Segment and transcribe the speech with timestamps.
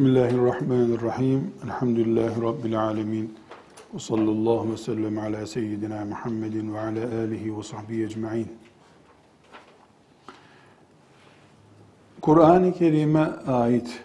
[0.00, 1.54] Bismillahirrahmanirrahim.
[1.64, 3.34] Elhamdülillahi Rabbil alemin.
[3.94, 8.48] Ve sallallahu ve sellem ala seyyidina Muhammedin ve ala alihi ve sahbihi ecma'in.
[12.20, 14.02] Kur'an-ı Kerim'e ait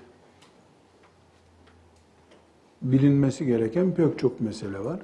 [2.81, 4.99] bilinmesi gereken pek çok mesele var.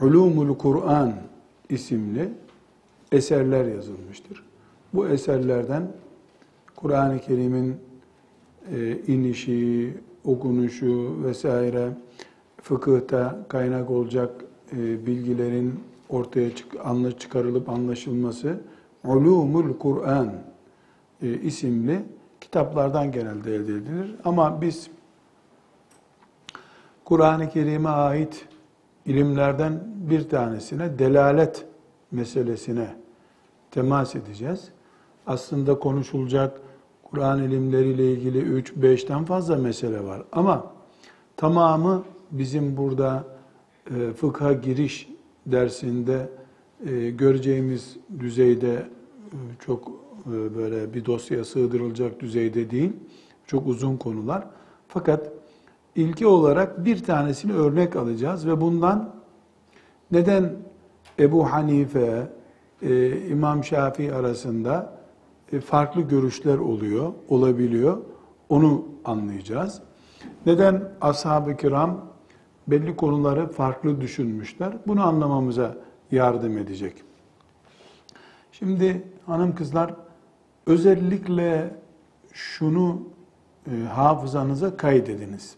[0.00, 1.14] Ulumul Kur'an
[1.68, 2.32] isimli
[3.12, 4.44] eserler yazılmıştır.
[4.94, 5.92] Bu eserlerden
[6.76, 7.89] Kur'an-ı Kerim'in
[8.74, 9.94] e, inişi,
[10.24, 11.88] okunuşu vesaire
[12.62, 18.60] fıkıhta kaynak olacak e, bilgilerin ortaya çık, anla, çıkarılıp anlaşılması
[19.04, 20.32] Ulumul Kur'an
[21.22, 22.02] e, isimli
[22.40, 24.14] kitaplardan genelde elde edilir.
[24.24, 24.90] Ama biz
[27.04, 28.48] Kur'an-ı Kerim'e ait
[29.06, 31.64] ilimlerden bir tanesine delalet
[32.10, 32.86] meselesine
[33.70, 34.68] temas edeceğiz.
[35.26, 36.60] Aslında konuşulacak
[37.10, 40.22] Kur'an ilimleriyle ilgili 3-5'ten fazla mesele var.
[40.32, 40.66] Ama
[41.36, 43.24] tamamı bizim burada
[43.90, 45.08] e, fıkha giriş
[45.46, 46.28] dersinde
[46.86, 49.88] e, göreceğimiz düzeyde e, çok
[50.26, 52.92] e, böyle bir dosyaya sığdırılacak düzeyde değil.
[53.46, 54.44] Çok uzun konular.
[54.88, 55.32] Fakat
[55.96, 59.14] ilki olarak bir tanesini örnek alacağız ve bundan
[60.12, 60.56] neden
[61.18, 62.26] Ebu Hanife,
[62.82, 64.99] e, İmam Şafii arasında
[65.60, 67.98] farklı görüşler oluyor, olabiliyor.
[68.48, 69.82] Onu anlayacağız.
[70.46, 72.10] Neden ashab-ı kiram
[72.68, 74.72] belli konuları farklı düşünmüşler?
[74.86, 75.76] Bunu anlamamıza
[76.10, 76.94] yardım edecek.
[78.52, 79.94] Şimdi hanım kızlar
[80.66, 81.74] özellikle
[82.32, 83.02] şunu
[83.66, 85.56] e, hafızanıza kaydediniz.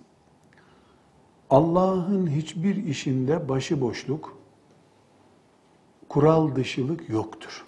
[1.50, 4.36] Allah'ın hiçbir işinde başıboşluk,
[6.08, 7.64] kural dışılık yoktur.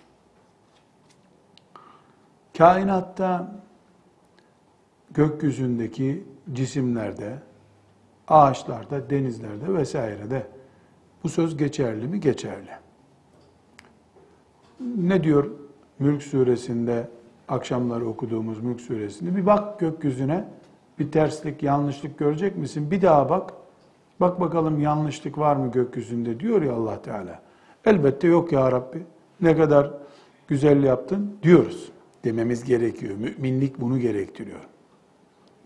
[2.58, 3.52] Kainatta
[5.10, 7.38] gökyüzündeki cisimlerde,
[8.28, 10.46] ağaçlarda, denizlerde vesairede
[11.24, 12.20] bu söz geçerli mi?
[12.20, 12.70] Geçerli.
[14.80, 15.50] Ne diyor
[15.98, 17.08] Mülk suresinde,
[17.48, 19.36] akşamları okuduğumuz Mülk suresinde?
[19.36, 20.44] Bir bak gökyüzüne,
[20.98, 22.90] bir terslik, yanlışlık görecek misin?
[22.90, 23.52] Bir daha bak.
[24.20, 27.42] Bak bakalım yanlışlık var mı gökyüzünde diyor ya Allah Teala.
[27.84, 29.02] Elbette yok ya Rabbi.
[29.40, 29.90] Ne kadar
[30.48, 31.93] güzel yaptın diyoruz
[32.24, 33.14] dememiz gerekiyor.
[33.16, 34.60] Müminlik bunu gerektiriyor.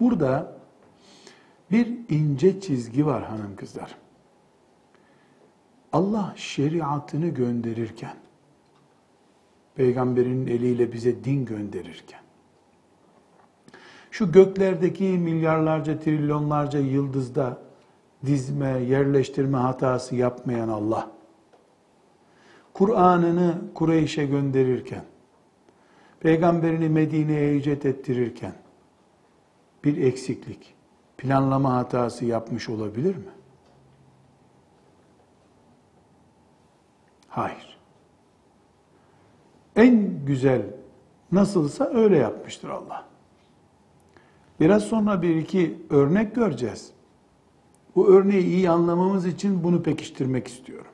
[0.01, 0.59] Burada
[1.71, 3.97] bir ince çizgi var hanım kızlar.
[5.93, 8.15] Allah şeriatını gönderirken,
[9.75, 12.21] peygamberinin eliyle bize din gönderirken,
[14.11, 17.59] şu göklerdeki milyarlarca, trilyonlarca yıldızda
[18.27, 21.11] dizme, yerleştirme hatası yapmayan Allah,
[22.75, 25.05] Kur'an'ını Kureyş'e gönderirken,
[26.21, 28.55] peygamberini Medine'ye hicret ettirirken
[29.85, 30.75] bir eksiklik,
[31.19, 33.33] planlama hatası yapmış olabilir mi?
[37.29, 37.79] Hayır.
[39.77, 40.63] En güzel
[41.33, 43.05] nasılsa öyle yapmıştır Allah.
[44.61, 46.91] Biraz sonra bir iki örnek göreceğiz.
[47.97, 50.91] Bu örneği iyi anlamamız için bunu pekiştirmek istiyorum.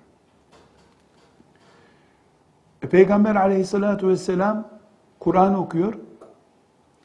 [2.83, 4.74] E, Peygamber aleyhissalatü vesselam
[5.25, 5.95] Kur'an okuyor.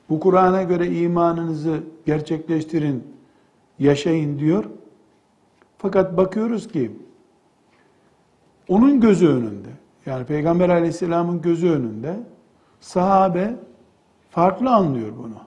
[0.09, 3.03] Bu Kur'an'a göre imanınızı gerçekleştirin,
[3.80, 4.66] yaşayın diyor.
[5.78, 6.91] Fakat bakıyoruz ki
[8.68, 9.69] onun gözü önünde,
[10.06, 12.19] yani Peygamber aleyhisselamın gözü önünde
[12.80, 13.56] sahabe
[14.30, 15.39] farklı anlıyor bunu.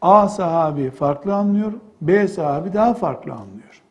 [0.00, 3.82] A sahabi farklı anlıyor, B sahabi daha farklı anlıyor.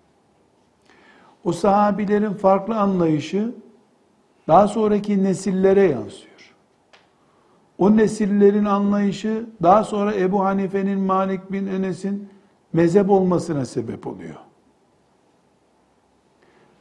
[1.43, 3.51] O sahabilerin farklı anlayışı
[4.47, 6.30] daha sonraki nesillere yansıyor.
[7.81, 12.29] O nesillerin anlayışı daha sonra Ebu Hanife'nin, Malik bin Enes'in
[12.73, 14.35] mezhep olmasına sebep oluyor.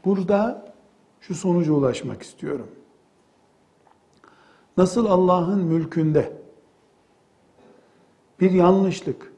[0.05, 0.73] Burada
[1.21, 2.67] şu sonuca ulaşmak istiyorum.
[4.77, 6.33] Nasıl Allah'ın mülkünde
[8.41, 9.33] bir yanlışlık,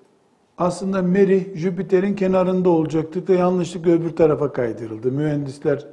[0.58, 5.12] aslında Merih Jüpiter'in kenarında olacaktı da yanlışlık öbür tarafa kaydırıldı.
[5.12, 5.86] Mühendisler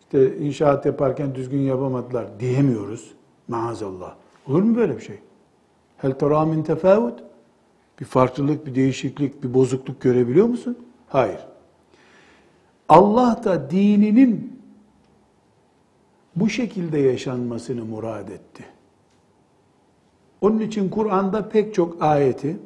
[0.00, 3.14] işte inşaat yaparken düzgün yapamadılar diyemiyoruz
[3.48, 4.23] maazallah.
[4.46, 5.18] Olur mu böyle bir şey?
[5.96, 7.24] Hel tera min tefavut?
[8.00, 10.78] Bir farklılık, bir değişiklik, bir bozukluk görebiliyor musun?
[11.08, 11.40] Hayır.
[12.88, 14.60] Allah da dininin
[16.36, 18.64] bu şekilde yaşanmasını murad etti.
[20.40, 22.58] Onun için Kur'an'da pek çok ayeti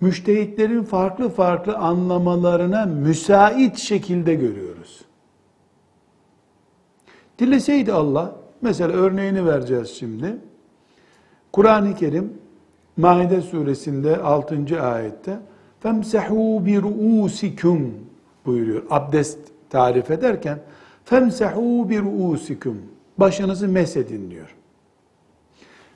[0.00, 5.04] müştehitlerin farklı farklı anlamalarına müsait şekilde görüyoruz.
[7.38, 10.36] Dileseydi Allah, mesela örneğini vereceğiz şimdi.
[11.52, 12.32] Kur'an-ı Kerim
[12.96, 14.82] Maide suresinde 6.
[14.82, 15.38] ayette
[15.80, 17.94] femsehu bi ruusikum
[18.46, 18.82] buyuruyor.
[18.90, 19.38] Abdest
[19.70, 20.58] tarif ederken
[21.04, 22.82] femsehu bi ruusikum
[23.18, 24.54] başınızı mesedin diyor.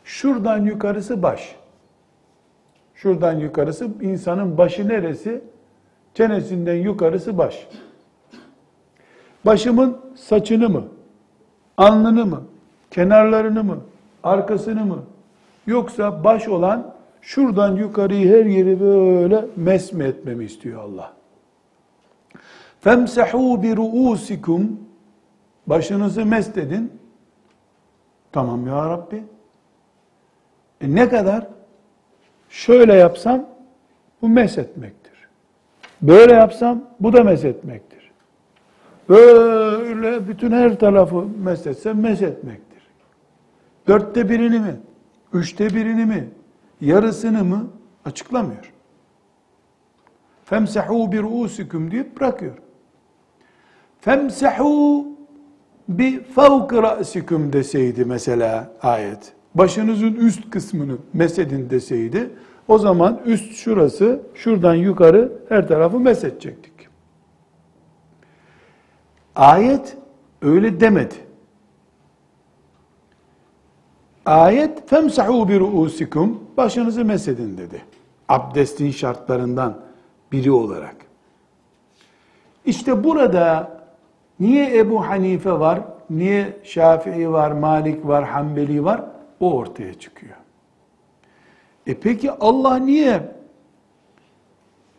[0.04, 1.56] Şuradan yukarısı baş.
[2.94, 5.40] Şuradan yukarısı insanın başı neresi?
[6.14, 7.68] Çenesinden yukarısı baş.
[9.46, 10.84] Başımın saçını mı?
[11.76, 12.42] Alnını mı?
[12.90, 13.78] Kenarlarını mı?
[14.22, 15.04] Arkasını mı?
[15.66, 21.12] Yoksa baş olan şuradan yukarıyı her yeri böyle mesme etmemi istiyor Allah.
[22.80, 24.80] Femsehu bi ruusikum
[25.66, 26.92] başınızı mesledin.
[28.32, 29.22] Tamam ya Rabbi.
[30.80, 31.46] E ne kadar?
[32.50, 33.46] Şöyle yapsam
[34.22, 35.28] bu mesetmektir.
[36.02, 38.10] Böyle yapsam bu da mesetmektir.
[39.08, 42.67] Böyle bütün her tarafı mesetsem mesetmektir.
[43.88, 44.76] Dörtte birini mi?
[45.32, 46.28] Üçte birini mi?
[46.80, 47.70] Yarısını mı?
[48.04, 48.72] Açıklamıyor.
[50.44, 52.54] Femsehu bir ruusikum deyip bırakıyor.
[54.00, 55.06] Femsehu
[55.88, 59.32] bi fevk ra'sikum deseydi mesela ayet.
[59.54, 62.30] Başınızın üst kısmını mesedin deseydi
[62.68, 66.72] o zaman üst şurası şuradan yukarı her tarafı mesedecektik.
[69.36, 69.96] Ayet
[70.42, 71.27] öyle demedi.
[74.28, 77.82] Ayet femsahu bi ruusikum başınızı mesedin dedi.
[78.28, 79.78] Abdestin şartlarından
[80.32, 80.96] biri olarak.
[82.64, 83.70] İşte burada
[84.40, 85.80] niye Ebu Hanife var,
[86.10, 89.04] niye Şafii var, Malik var, Hanbeli var
[89.40, 90.36] o ortaya çıkıyor.
[91.86, 93.22] E peki Allah niye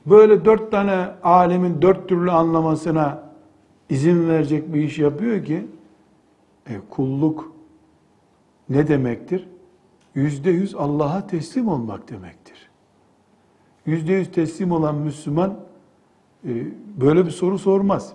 [0.06, 3.24] böyle dört tane alemin dört türlü anlamasına
[3.90, 5.68] izin verecek bir iş yapıyor ki?
[6.70, 7.59] E kulluk
[8.70, 9.48] ne demektir?
[10.16, 12.70] Yüzde yüz Allah'a teslim olmak demektir.
[13.86, 15.60] Yüzde yüz teslim olan Müslüman
[16.46, 16.52] e,
[17.02, 18.14] böyle bir soru sormaz.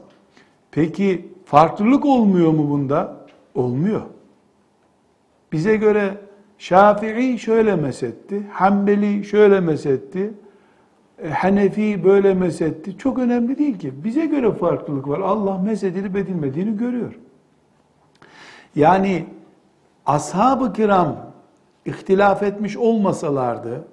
[0.71, 3.27] Peki farklılık olmuyor mu bunda?
[3.55, 4.03] Olmuyor.
[5.53, 6.19] Bize göre
[6.59, 10.35] Şafii şöyle mesetti, Hanbeli şöyle mesetti,
[11.23, 12.99] e, Hanefi böyle mesetti.
[12.99, 14.05] Çok önemli değil ki.
[14.05, 15.21] Bize göre farklılık var.
[15.21, 17.19] Allah mesedilip edilmediğini görüyor.
[18.77, 19.27] Yani
[20.07, 21.17] ashab-ı kiram
[21.85, 23.89] ihtilaf etmiş olmasalardı,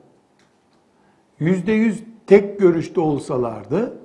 [1.40, 3.98] yüzde yüz tek görüşte olsalardı,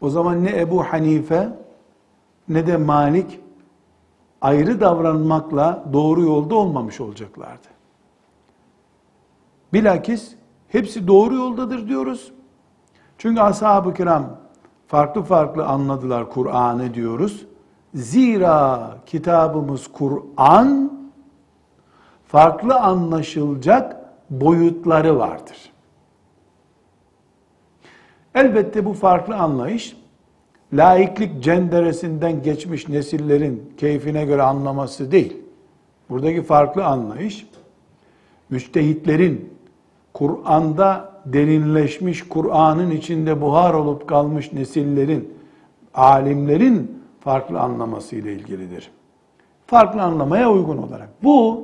[0.00, 1.48] o zaman ne Ebu Hanife
[2.48, 3.40] ne de Malik
[4.40, 7.68] ayrı davranmakla doğru yolda olmamış olacaklardı.
[9.72, 10.34] Bilakis
[10.68, 12.32] hepsi doğru yoldadır diyoruz.
[13.18, 14.36] Çünkü ashab-ı kiram
[14.86, 17.46] farklı farklı anladılar Kur'an'ı diyoruz.
[17.94, 20.95] Zira kitabımız Kur'an
[22.28, 23.96] farklı anlaşılacak
[24.30, 25.72] boyutları vardır.
[28.34, 29.96] Elbette bu farklı anlayış
[30.72, 35.36] laiklik cenderesinden geçmiş nesillerin keyfine göre anlaması değil.
[36.10, 37.46] Buradaki farklı anlayış
[38.50, 39.56] müçtehitlerin
[40.14, 45.34] Kur'an'da derinleşmiş, Kur'an'ın içinde buhar olup kalmış nesillerin,
[45.94, 48.90] alimlerin farklı anlaması ile ilgilidir.
[49.66, 51.08] Farklı anlamaya uygun olarak.
[51.22, 51.62] Bu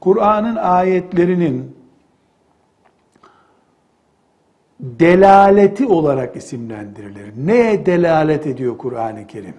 [0.00, 1.76] Kur'an'ın ayetlerinin
[4.80, 7.32] delaleti olarak isimlendirilir.
[7.36, 9.54] Neye delalet ediyor Kur'an-ı Kerim?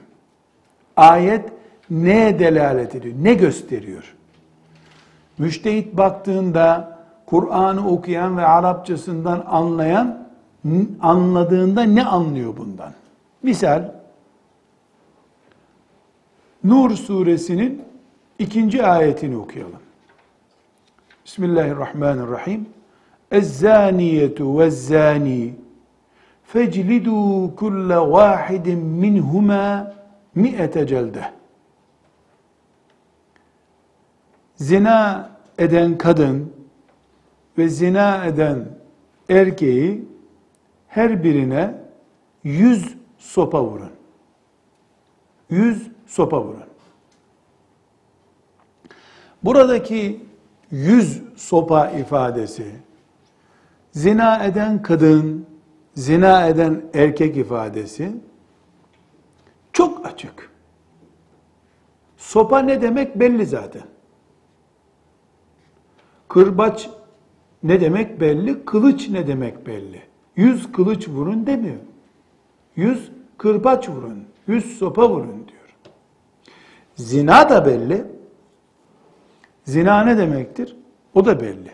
[0.98, 1.50] Ayet
[1.90, 3.16] neye delalet ediyor?
[3.22, 4.16] Ne gösteriyor?
[5.38, 10.28] Müştehit baktığında Kur'an'ı okuyan ve Arapçasından anlayan
[11.02, 12.92] anladığında ne anlıyor bundan?
[13.44, 13.92] Misal
[16.64, 17.82] Nur suresinin
[18.40, 19.87] ikinci ayetini okuyalım.
[21.28, 22.70] Bismillahirrahmanirrahim.
[23.32, 25.56] Ez-zaniyetu ve-zani
[26.44, 29.94] feclidu kulle vahidin minhuma
[30.36, 31.32] mi'ete celde.
[34.56, 36.54] Zina eden kadın
[37.58, 38.66] ve zina eden
[39.30, 40.08] erkeği
[40.88, 41.74] her birine
[42.44, 43.92] yüz sopa vurun.
[45.50, 46.68] Yüz sopa vurun.
[49.44, 50.27] Buradaki
[50.72, 52.66] yüz sopa ifadesi,
[53.92, 55.46] zina eden kadın,
[55.96, 58.12] zina eden erkek ifadesi
[59.74, 60.52] çok açık.
[62.18, 63.84] Sopa ne demek belli zaten.
[66.30, 66.90] Kırbaç
[67.64, 70.02] ne demek belli, kılıç ne demek belli.
[70.36, 71.80] Yüz kılıç vurun demiyor.
[72.76, 75.76] Yüz kırbaç vurun, yüz sopa vurun diyor.
[76.96, 78.17] Zina da belli.
[79.67, 80.77] Zina ne demektir?
[81.15, 81.71] O da belli.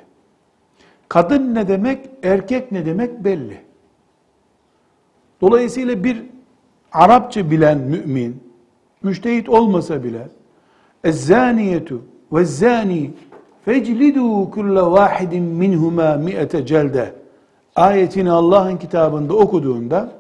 [1.08, 3.60] Kadın ne demek, erkek ne demek belli.
[5.40, 6.24] Dolayısıyla bir
[6.92, 8.42] Arapça bilen mümin,
[9.02, 10.28] müştehit olmasa bile
[11.04, 11.98] اَزَّانِيَةُ
[12.32, 13.10] وَالزَّانِي
[13.66, 15.32] فَاجْلِدُوا كُلَّ وَاحِدٍ
[15.62, 17.14] مِنْهُمَا مِئَةَ celde
[17.76, 20.12] ayetini Allah'ın kitabında okuduğunda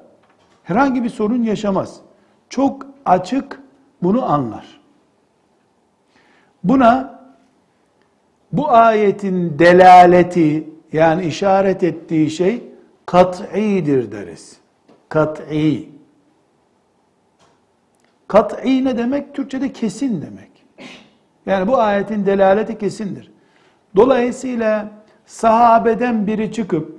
[0.62, 2.00] herhangi bir sorun yaşamaz.
[2.48, 3.60] Çok açık
[4.02, 4.80] bunu anlar.
[6.64, 7.20] Buna
[8.53, 12.63] bu ayetin delaleti yani işaret ettiği şey
[13.05, 14.57] kat'idir deriz.
[15.09, 15.89] Kat'i.
[18.27, 19.35] Kat'i ne demek?
[19.35, 20.51] Türkçe'de kesin demek.
[21.45, 23.31] Yani bu ayetin delaleti kesindir.
[23.95, 24.91] Dolayısıyla
[25.25, 26.97] sahabeden biri çıkıp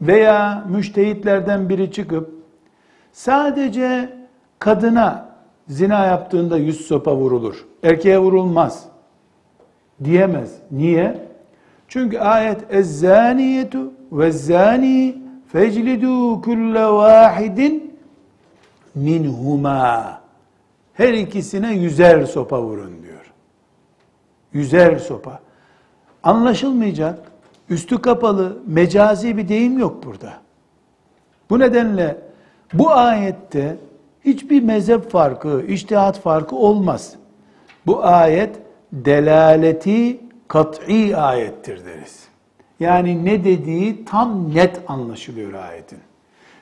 [0.00, 2.34] veya müştehitlerden biri çıkıp
[3.12, 4.12] sadece
[4.58, 5.28] kadına
[5.68, 7.66] zina yaptığında yüz sopa vurulur.
[7.82, 8.89] Erkeğe vurulmaz
[10.04, 10.50] diyemez.
[10.70, 11.18] Niye?
[11.88, 15.16] Çünkü ayet ezzaniyetu ve zani
[15.52, 17.98] feclidu kulle vahidin
[18.94, 20.20] minhuma
[20.94, 23.32] her ikisine yüzer sopa vurun diyor.
[24.52, 25.40] Yüzer sopa.
[26.22, 27.18] Anlaşılmayacak,
[27.70, 30.32] üstü kapalı, mecazi bir deyim yok burada.
[31.50, 32.18] Bu nedenle
[32.72, 33.76] bu ayette
[34.24, 37.14] hiçbir mezhep farkı, iştihat farkı olmaz.
[37.86, 38.58] Bu ayet
[38.92, 42.28] delaleti kat'i ayettir deriz.
[42.80, 45.98] Yani ne dediği tam net anlaşılıyor ayetin.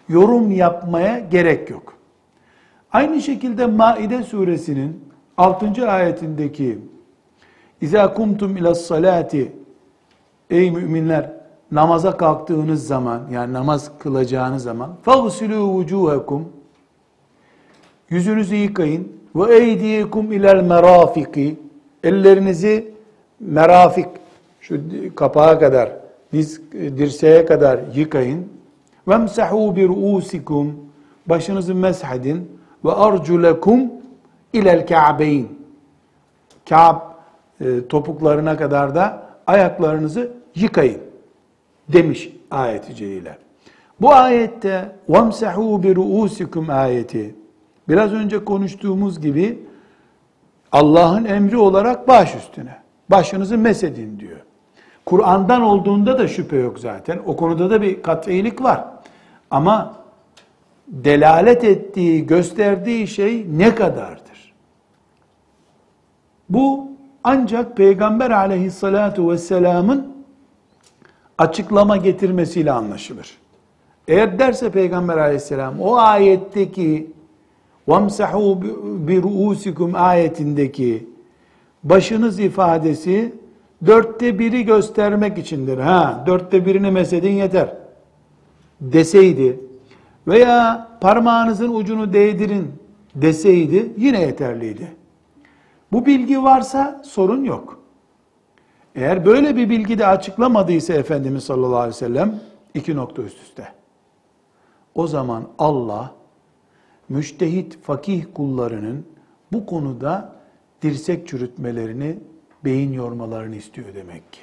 [0.08, 1.94] Yorum yapmaya gerek yok.
[2.92, 5.04] Aynı şekilde Maide suresinin
[5.36, 5.90] 6.
[5.90, 6.78] ayetindeki
[7.80, 9.52] İza kumtum ila salati
[10.50, 11.32] Ey müminler
[11.70, 16.48] namaza kalktığınız zaman yani namaz kılacağınız zaman fagsilû vucuhakum
[18.10, 21.58] yüzünüzü yıkayın ve eydiyekum ilel merafiki
[22.04, 22.94] ellerinizi
[23.40, 24.08] merafik
[24.60, 24.80] şu
[25.14, 25.92] kapağa kadar
[26.32, 28.48] diz dirseğe kadar yıkayın
[29.08, 30.76] vemsahu bi ruusikum
[31.26, 33.80] başınızı meshedin ve arculekum
[34.52, 35.48] ilel ka'beyn
[36.68, 36.96] Ka'b
[37.60, 41.00] e, topuklarına kadar da ayaklarınızı yıkayın
[41.88, 43.38] demiş ayeti celile.
[44.00, 47.34] Bu ayette vemsahu bi ruusikum ayeti
[47.88, 49.58] biraz önce konuştuğumuz gibi
[50.72, 52.76] Allah'ın emri olarak baş üstüne.
[53.10, 54.38] Başınızı mesedin diyor.
[55.06, 57.20] Kur'an'dan olduğunda da şüphe yok zaten.
[57.26, 58.84] O konuda da bir kat'ilik var.
[59.50, 59.94] Ama
[60.88, 64.54] delalet ettiği, gösterdiği şey ne kadardır?
[66.48, 66.88] Bu
[67.24, 70.12] ancak Peygamber aleyhissalatu vesselamın
[71.38, 73.38] açıklama getirmesiyle anlaşılır.
[74.08, 77.12] Eğer derse Peygamber aleyhisselam o ayetteki
[77.87, 78.55] وَمْسَحُوا
[79.07, 81.07] بِرُؤُسِكُمْ ayetindeki
[81.83, 83.33] başınız ifadesi
[83.85, 85.77] dörtte biri göstermek içindir.
[85.77, 87.75] Ha, dörtte birini mesedin yeter
[88.81, 89.59] deseydi
[90.27, 92.71] veya parmağınızın ucunu değdirin
[93.15, 94.95] deseydi yine yeterliydi.
[95.91, 97.79] Bu bilgi varsa sorun yok.
[98.95, 102.39] Eğer böyle bir bilgi de açıklamadıysa Efendimiz sallallahu aleyhi ve sellem
[102.73, 103.67] iki nokta üst üste.
[104.95, 106.11] O zaman Allah
[107.08, 109.06] müştehit fakih kullarının
[109.52, 110.36] bu konuda
[110.82, 112.18] dirsek çürütmelerini,
[112.64, 114.40] beyin yormalarını istiyor demek ki.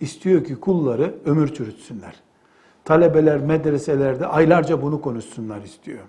[0.00, 2.14] İstiyor ki kulları ömür çürütsünler.
[2.84, 6.04] Talebeler medreselerde aylarca bunu konuşsunlar istiyor.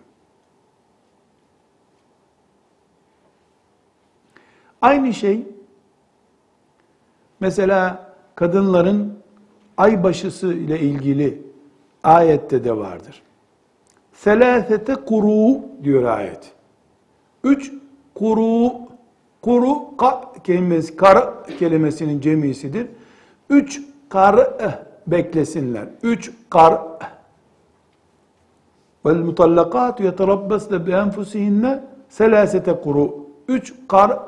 [4.82, 5.48] Aynı şey
[7.39, 9.20] mesela kadınların
[9.77, 11.41] ay başısı ile ilgili
[12.03, 13.22] ayette de vardır.
[14.24, 16.52] Selâsete kuru diyor ayet.
[17.44, 17.72] Üç
[18.16, 18.72] kuru,
[19.42, 22.88] kuru ka kelimesi, kar kelimesinin cemisidir.
[23.50, 24.50] Üç kar
[25.08, 25.88] beklesinler.
[26.04, 26.82] Üç kar
[29.06, 33.26] vel mutallakat yeterabbasne bi enfusihinne selasete kuru.
[33.48, 34.20] Üç kar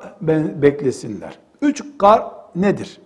[0.61, 1.39] beklesinler.
[1.61, 2.23] Üç kar
[2.55, 2.99] nedir?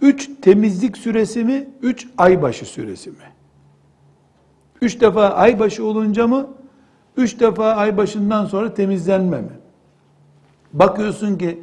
[0.00, 1.68] Üç temizlik süresi mi?
[1.82, 3.16] Üç aybaşı süresi mi?
[4.82, 6.46] Üç defa aybaşı olunca mı?
[7.16, 9.52] Üç defa aybaşından sonra temizlenme mi?
[10.72, 11.62] Bakıyorsun ki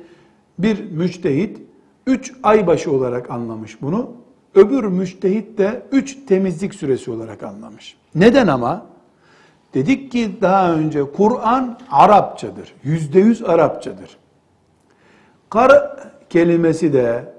[0.59, 1.61] bir müçtehit
[2.07, 4.11] üç aybaşı olarak anlamış bunu.
[4.55, 7.97] Öbür müçtehit de üç temizlik süresi olarak anlamış.
[8.15, 8.85] Neden ama?
[9.73, 12.73] Dedik ki daha önce Kur'an Arapçadır.
[12.83, 14.17] Yüzde yüz Arapçadır.
[15.49, 15.71] Kar
[16.29, 17.33] kelimesi de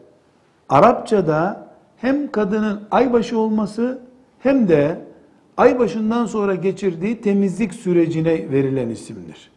[0.69, 3.99] Arapçada hem kadının aybaşı olması
[4.39, 5.10] hem de
[5.61, 9.50] ay başından sonra geçirdiği temizlik sürecine verilen isimdir.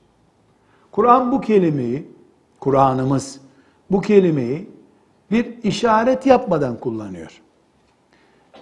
[0.91, 2.07] Kur'an bu kelimeyi,
[2.59, 3.41] Kur'an'ımız
[3.91, 4.69] bu kelimeyi
[5.31, 7.41] bir işaret yapmadan kullanıyor.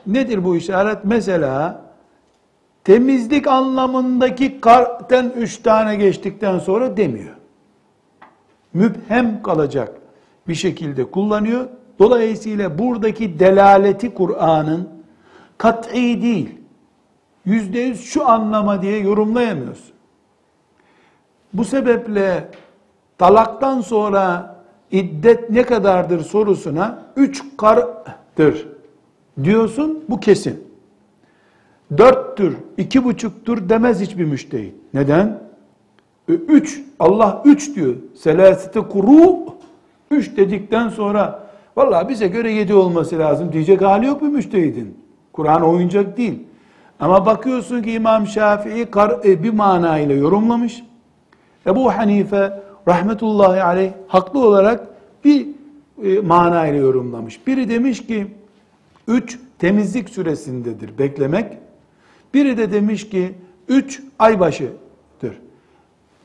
[0.07, 0.97] Nedir bu işaret?
[1.03, 1.81] Mesela
[2.83, 7.35] temizlik anlamındaki karten üç tane geçtikten sonra demiyor.
[8.73, 10.01] Mübhem kalacak
[10.47, 11.67] bir şekilde kullanıyor.
[11.99, 14.89] Dolayısıyla buradaki delaleti Kur'an'ın
[15.57, 16.60] kat'i değil.
[17.45, 19.91] Yüzde yüz şu anlama diye yorumlayamıyorsun.
[21.53, 22.47] Bu sebeple
[23.17, 24.55] talaktan sonra
[24.91, 28.67] iddet ne kadardır sorusuna üç kardır
[29.43, 30.71] diyorsun bu kesin.
[31.97, 34.75] Dörttür, iki buçuktur demez hiçbir müştehit.
[34.93, 35.39] Neden?
[36.29, 37.95] E, üç, Allah üç diyor.
[38.15, 39.39] Selasete kuru,
[40.11, 44.97] üç dedikten sonra vallahi bize göre yedi olması lazım diyecek hali yok bir müştehidin.
[45.33, 46.39] Kur'an oyuncak değil.
[47.01, 48.87] Ama bakıyorsun ki İmam Şafii
[49.23, 50.83] e, bir manayla yorumlamış.
[51.67, 54.87] Ebu Hanife rahmetullahi aleyh haklı olarak
[55.25, 55.47] bir
[56.03, 57.47] e, manayla yorumlamış.
[57.47, 58.27] Biri demiş ki
[59.07, 61.57] üç temizlik süresindedir beklemek.
[62.33, 63.33] Biri de demiş ki
[63.67, 65.41] üç aybaşıdır.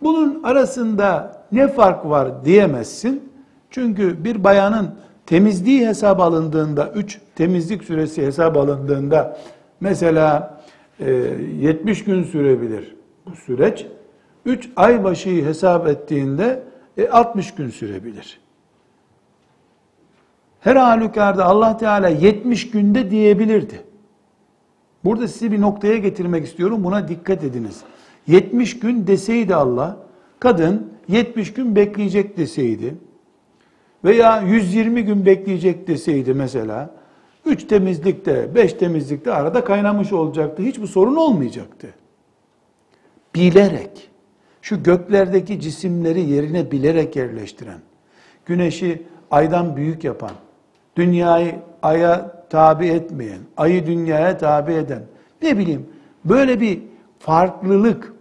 [0.02, 3.32] Bunun arasında ne fark var diyemezsin.
[3.70, 4.94] Çünkü bir bayanın
[5.26, 9.38] temizliği hesap alındığında, üç temizlik süresi hesap alındığında
[9.80, 10.55] mesela
[11.00, 13.86] 70 gün sürebilir bu süreç.
[14.44, 16.62] 3 ay başıyı hesap ettiğinde
[16.96, 18.40] e, 60 gün sürebilir.
[20.60, 23.82] Her halükarda Allah Teala 70 günde diyebilirdi.
[25.04, 26.84] Burada sizi bir noktaya getirmek istiyorum.
[26.84, 27.80] Buna dikkat ediniz.
[28.26, 29.96] 70 gün deseydi Allah,
[30.40, 32.94] kadın 70 gün bekleyecek deseydi
[34.04, 36.90] veya 120 gün bekleyecek deseydi mesela,
[37.46, 40.62] 3 temizlikte, 5 temizlikte arada kaynamış olacaktı.
[40.62, 41.88] Hiç bu sorun olmayacaktı.
[43.34, 44.10] Bilerek,
[44.62, 47.78] şu göklerdeki cisimleri yerine bilerek yerleştiren,
[48.46, 50.30] güneşi aydan büyük yapan,
[50.96, 55.02] dünyayı aya tabi etmeyen, ayı dünyaya tabi eden,
[55.42, 55.86] ne bileyim
[56.24, 56.82] böyle bir
[57.18, 58.14] farklılık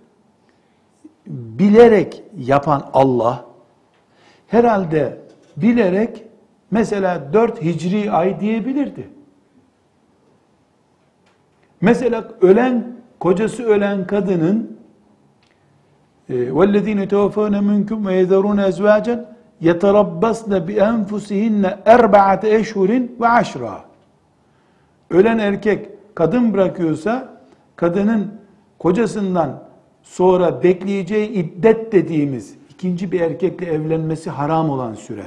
[1.27, 3.45] bilerek yapan Allah,
[4.47, 5.17] herhalde
[5.57, 6.23] bilerek
[6.71, 9.14] mesela dört hicri ay diyebilirdi.
[11.84, 12.86] Mesela ölen,
[13.20, 14.80] kocası ölen kadının
[16.30, 19.16] وَالَّذ۪ينَ تَوَفَوْنَ مِنْكُمْ وَيَذَرُونَ اَزْوَاجًا
[19.68, 21.64] يَتَرَبَّصْنَ بِأَنْفُسِهِنَّ
[21.96, 23.76] اَرْبَعَةَ اَشْهُرٍ وَعَشْرًا
[25.10, 27.28] Ölen erkek kadın bırakıyorsa
[27.76, 28.34] kadının
[28.78, 29.62] kocasından
[30.02, 35.26] sonra bekleyeceği iddet dediğimiz ikinci bir erkekle evlenmesi haram olan süre.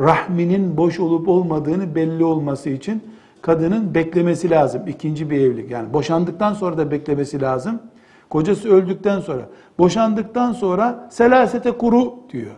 [0.00, 3.02] Rahminin boş olup olmadığını belli olması için
[3.43, 4.81] kadının beklemesi lazım.
[4.87, 5.71] ikinci bir evlilik.
[5.71, 7.79] Yani boşandıktan sonra da beklemesi lazım.
[8.29, 9.41] Kocası öldükten sonra.
[9.79, 12.55] Boşandıktan sonra selasete kuru diyor.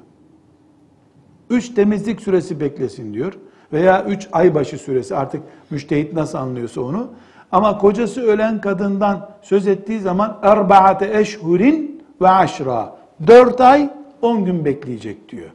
[1.49, 3.33] Üç temizlik süresi beklesin diyor.
[3.73, 7.07] Veya üç aybaşı süresi artık müştehit nasıl anlıyorsa onu.
[7.51, 12.95] Ama kocası ölen kadından söz ettiği zaman erbaate eşhurin ve aşra.
[13.27, 13.89] Dört ay
[14.21, 15.49] on gün bekleyecek diyor.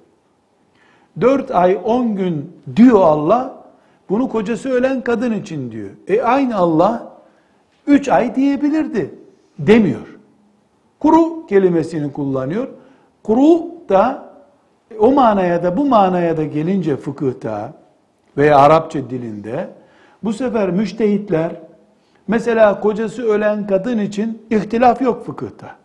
[1.20, 3.59] Dört ay on gün diyor Allah.
[4.10, 5.90] Bunu kocası ölen kadın için diyor.
[6.08, 7.16] E aynı Allah
[7.86, 9.14] üç ay diyebilirdi.
[9.58, 10.18] Demiyor.
[11.00, 12.68] Kuru kelimesini kullanıyor.
[13.22, 14.30] Kuru da
[14.98, 17.72] o manaya da bu manaya da gelince fıkıhta
[18.36, 19.68] veya Arapça dilinde
[20.24, 21.52] bu sefer müştehitler
[22.28, 25.76] mesela kocası ölen kadın için ihtilaf yok fıkıhta.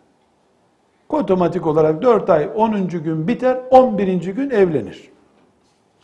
[1.08, 2.88] Otomatik olarak 4 ay 10.
[2.88, 4.34] gün biter, 11.
[4.34, 5.10] gün evlenir.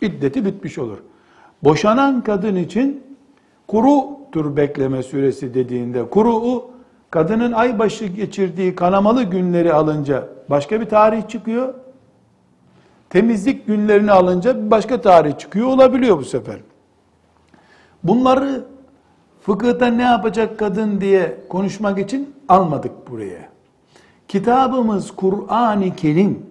[0.00, 0.98] İddeti bitmiş olur.
[1.64, 3.02] Boşanan kadın için
[3.68, 6.64] kuru tur bekleme süresi dediğinde kuru
[7.10, 11.74] kadının ay başı geçirdiği kanamalı günleri alınca başka bir tarih çıkıyor.
[13.10, 16.56] Temizlik günlerini alınca başka tarih çıkıyor olabiliyor bu sefer.
[18.04, 18.64] Bunları
[19.40, 23.48] fıkıhta ne yapacak kadın diye konuşmak için almadık buraya.
[24.28, 26.46] Kitabımız Kur'an-ı Kerim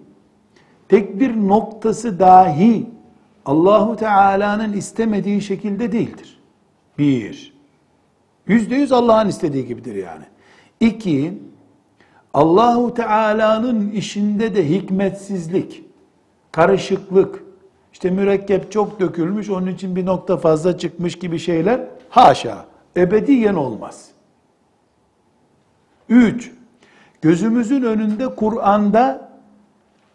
[0.88, 2.86] tek bir noktası dahi
[3.46, 6.40] Allahu Teala'nın istemediği şekilde değildir.
[6.98, 7.54] Bir.
[8.46, 10.24] Yüzde yüz Allah'ın istediği gibidir yani.
[10.80, 11.38] İki,
[12.34, 15.84] Allahu Teala'nın işinde de hikmetsizlik,
[16.52, 17.44] karışıklık,
[17.92, 24.08] işte mürekkep çok dökülmüş onun için bir nokta fazla çıkmış gibi şeyler haşa ebediyen olmaz.
[26.08, 26.52] Üç,
[27.22, 29.31] gözümüzün önünde Kur'an'da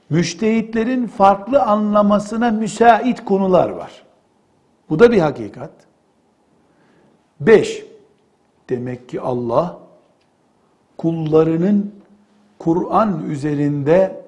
[0.09, 4.03] müştehitlerin farklı anlamasına müsait konular var.
[4.89, 5.71] Bu da bir hakikat.
[7.39, 7.85] Beş,
[8.69, 9.79] demek ki Allah
[10.97, 11.91] kullarının
[12.59, 14.21] Kur'an üzerinde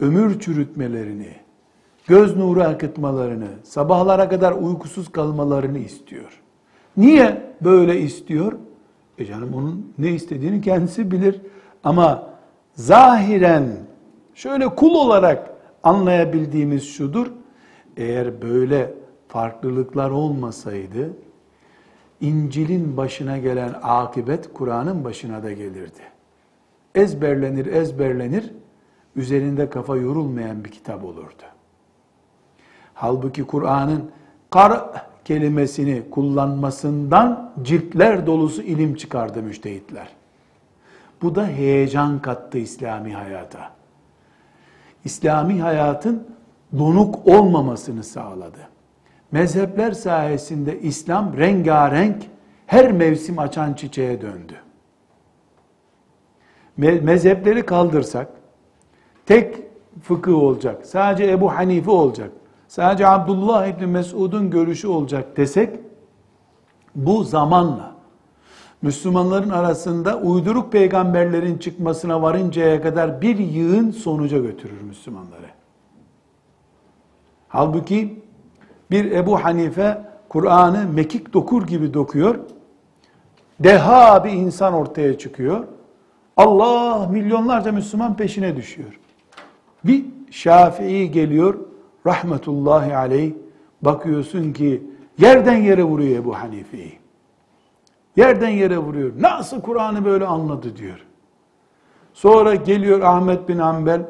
[0.00, 1.32] ömür çürütmelerini,
[2.06, 6.40] göz nuru akıtmalarını, sabahlara kadar uykusuz kalmalarını istiyor.
[6.96, 8.52] Niye böyle istiyor?
[9.18, 11.40] E canım onun ne istediğini kendisi bilir.
[11.84, 12.30] Ama
[12.74, 13.68] zahiren
[14.34, 15.50] şöyle kul olarak
[15.82, 17.26] anlayabildiğimiz şudur.
[17.96, 18.94] Eğer böyle
[19.28, 21.10] farklılıklar olmasaydı
[22.20, 26.00] İncil'in başına gelen akibet Kur'an'ın başına da gelirdi.
[26.94, 28.52] Ezberlenir ezberlenir
[29.16, 31.42] üzerinde kafa yorulmayan bir kitap olurdu.
[32.94, 34.10] Halbuki Kur'an'ın
[34.50, 34.82] kar
[35.24, 40.08] kelimesini kullanmasından ciltler dolusu ilim çıkardı müştehitler.
[41.22, 43.70] Bu da heyecan kattı İslami hayata.
[45.04, 46.28] İslami hayatın
[46.78, 48.68] donuk olmamasını sağladı.
[49.32, 52.22] Mezhepler sayesinde İslam rengarenk
[52.66, 54.54] her mevsim açan çiçeğe döndü.
[56.76, 58.28] Mezhepleri kaldırsak,
[59.26, 59.62] tek
[60.02, 62.30] fıkıh olacak, sadece Ebu Hanife olacak,
[62.68, 65.80] sadece Abdullah İbni Mesud'un görüşü olacak desek,
[66.94, 67.93] bu zamanla
[68.82, 75.46] Müslümanların arasında uyduruk peygamberlerin çıkmasına varıncaya kadar bir yığın sonuca götürür Müslümanları.
[77.48, 78.22] Halbuki
[78.90, 82.38] bir Ebu Hanife Kur'an'ı mekik dokur gibi dokuyor.
[83.60, 85.64] Deha bir insan ortaya çıkıyor.
[86.36, 89.00] Allah milyonlarca Müslüman peşine düşüyor.
[89.84, 91.58] Bir Şafii geliyor
[92.06, 93.32] rahmetullahi aleyh
[93.82, 94.82] bakıyorsun ki
[95.18, 97.03] yerden yere vuruyor Ebu Hanife'yi.
[98.16, 99.12] Yerden yere vuruyor.
[99.18, 101.06] Nasıl Kur'an'ı böyle anladı diyor.
[102.12, 104.02] Sonra geliyor Ahmet bin Hanbel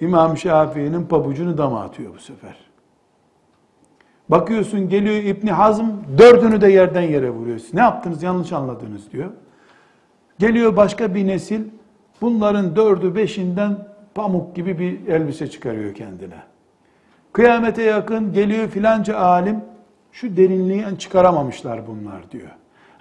[0.00, 2.56] İmam Şafii'nin pabucunu dama atıyor bu sefer.
[4.28, 5.86] Bakıyorsun geliyor İbni Hazm
[6.18, 7.60] dördünü de yerden yere vuruyor.
[7.72, 9.30] Ne yaptınız yanlış anladınız diyor.
[10.38, 11.60] Geliyor başka bir nesil
[12.20, 16.42] bunların dördü beşinden pamuk gibi bir elbise çıkarıyor kendine.
[17.32, 19.60] Kıyamete yakın geliyor filanca alim
[20.12, 22.50] şu derinliği çıkaramamışlar bunlar diyor.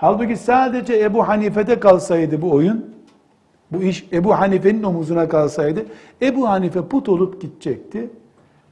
[0.01, 2.95] Halbuki sadece Ebu Hanife'de kalsaydı bu oyun,
[3.71, 5.85] bu iş Ebu Hanife'nin omuzuna kalsaydı,
[6.21, 8.09] Ebu Hanife put olup gidecekti.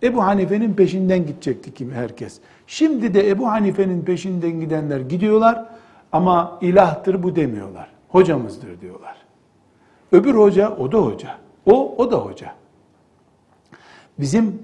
[0.03, 2.39] Ebu Hanife'nin peşinden gidecekti kim herkes.
[2.67, 5.65] Şimdi de Ebu Hanife'nin peşinden gidenler gidiyorlar
[6.11, 7.87] ama ilahtır bu demiyorlar.
[8.09, 9.17] Hocamızdır diyorlar.
[10.11, 11.29] Öbür hoca o da hoca.
[11.65, 12.51] O o da hoca.
[14.19, 14.63] Bizim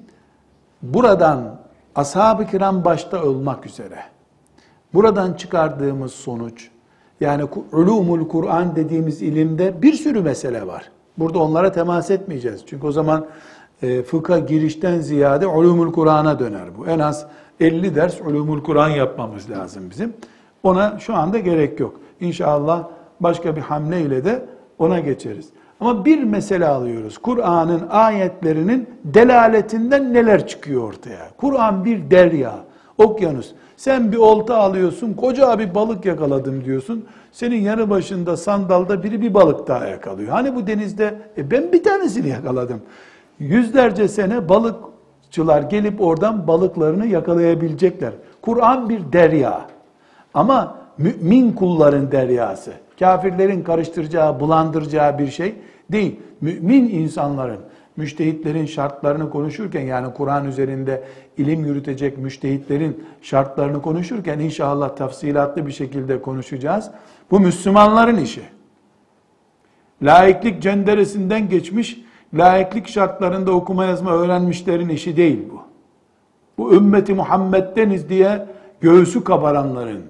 [0.82, 1.60] buradan
[1.96, 4.15] ashab-ı kiram başta olmak üzere
[4.94, 6.70] buradan çıkardığımız sonuç
[7.20, 10.92] yani ulumul Kur'an dediğimiz ilimde bir sürü mesele var.
[11.18, 12.62] Burada onlara temas etmeyeceğiz.
[12.66, 13.26] Çünkü o zaman
[13.82, 16.88] e, fıkha girişten ziyade ulumul Kur'an'a döner bu.
[16.88, 17.26] En az
[17.60, 20.14] 50 ders ulumul Kur'an yapmamız lazım bizim.
[20.64, 22.00] Ona şu anda gerek yok.
[22.22, 22.84] İnşallah
[23.20, 24.46] başka bir hamle ile de
[24.80, 25.50] ona geçeriz.
[25.80, 27.18] Ama bir mesele alıyoruz.
[27.18, 31.30] Kur'an'ın ayetlerinin delaletinden neler çıkıyor ortaya?
[31.38, 32.56] Kur'an bir derya,
[32.98, 33.52] okyanus.
[33.78, 37.06] Sen bir olta alıyorsun, koca bir balık yakaladım diyorsun.
[37.32, 40.30] Senin yanı başında sandalda biri bir balık daha yakalıyor.
[40.30, 42.82] Hani bu denizde e ben bir tanesini yakaladım.
[43.40, 48.12] Yüzlerce sene balıkçılar gelip oradan balıklarını yakalayabilecekler.
[48.42, 49.62] Kur'an bir derya.
[50.34, 52.72] Ama mümin kulların deryası.
[53.00, 55.56] Kafirlerin karıştıracağı, bulandıracağı bir şey
[55.92, 56.20] değil.
[56.42, 57.60] Mümin insanların,
[57.98, 61.04] müştehitlerin şartlarını konuşurken yani Kur'an üzerinde
[61.38, 66.92] ilim yürütecek müştehitlerin şartlarını konuşurken inşallah tafsilatlı bir şekilde konuşacağız.
[67.32, 68.42] Bu Müslümanların işi.
[70.02, 75.62] Laiklik cenderesinden geçmiş laiklik şartlarında okuma yazma öğrenmişlerin işi değil bu.
[76.58, 78.46] Bu ümmeti Muhammed'deniz diye
[78.82, 80.02] göğsü kabaranların,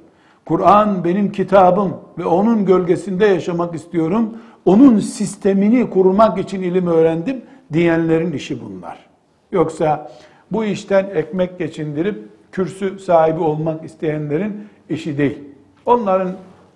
[0.46, 7.42] Kur'an benim kitabım ve onun gölgesinde yaşamak istiyorum, onun sistemini kurmak için ilim öğrendim
[7.74, 9.06] diyenlerin işi bunlar.
[9.52, 10.12] Yoksa
[10.52, 15.40] bu işten ekmek geçindirip kürsü sahibi olmak isteyenlerin işi değil.
[15.86, 16.32] Onların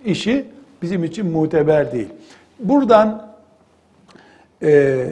[0.06, 0.46] işi
[0.82, 2.10] bizim için muteber değil.
[2.60, 3.30] Buradan
[4.64, 5.06] e,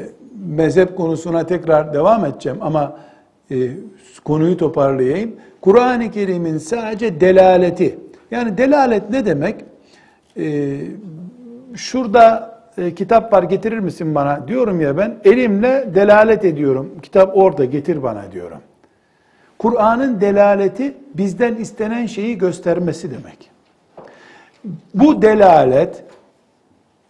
[0.48, 3.00] mezhep konusuna tekrar devam edeceğim ama
[3.52, 3.56] e,
[4.24, 5.36] konuyu toparlayayım.
[5.62, 8.00] Kur'an-ı Kerim'in sadece delaleti,
[8.32, 9.66] yani delalet ne demek?
[10.38, 10.78] E,
[11.76, 16.92] şurada e, kitap var getirir misin bana diyorum ya ben elimle delalet ediyorum.
[17.02, 18.60] Kitap orada getir bana diyorum.
[19.58, 23.52] Kur'an'ın delaleti bizden istenen şeyi göstermesi demek.
[24.94, 26.04] Bu delalet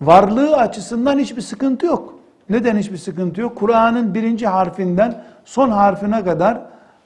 [0.01, 2.19] varlığı açısından hiçbir sıkıntı yok.
[2.49, 3.55] Neden hiçbir sıkıntı yok?
[3.55, 6.61] Kur'an'ın birinci harfinden son harfine kadar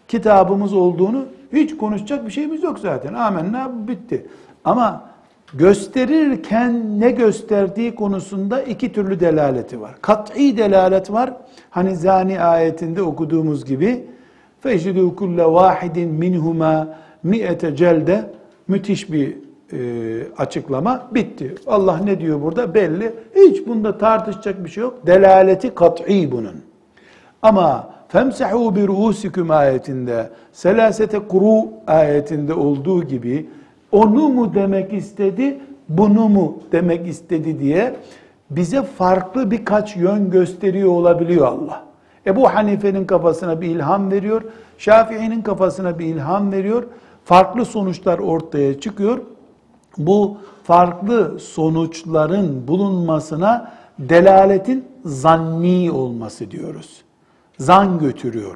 [0.08, 3.14] kitabımız olduğunu hiç konuşacak bir şeyimiz yok zaten.
[3.14, 4.28] Amenna bitti.
[4.66, 5.11] Ama
[5.55, 9.95] gösterirken ne gösterdiği konusunda iki türlü delaleti var.
[10.03, 11.33] Kat'i delalet var.
[11.71, 14.05] Hani Zani ayetinde okuduğumuz gibi
[14.65, 16.87] فَاَجْدُوا كُلَّ وَاحِدٍ مِنْهُمَا
[17.27, 18.31] مِئَةَ celde
[18.69, 19.37] müthiş bir
[19.73, 19.79] e,
[20.39, 21.55] açıklama bitti.
[21.67, 23.13] Allah ne diyor burada belli.
[23.37, 25.07] Hiç bunda tartışacak bir şey yok.
[25.07, 26.55] Delaleti kat'i bunun.
[27.43, 33.47] Ama femsehu bir ruusikum ayetinde, selasete kuru ayetinde olduğu gibi
[33.92, 37.96] onu mu demek istedi, bunu mu demek istedi diye
[38.50, 41.84] bize farklı birkaç yön gösteriyor olabiliyor Allah.
[42.26, 44.42] Ebu Hanife'nin kafasına bir ilham veriyor,
[44.78, 46.84] Şafii'nin kafasına bir ilham veriyor.
[47.26, 49.22] Farklı sonuçlar ortaya çıkıyor.
[49.98, 57.02] Bu farklı sonuçların bulunmasına delaletin zanni olması diyoruz.
[57.60, 58.56] Zan götürüyor.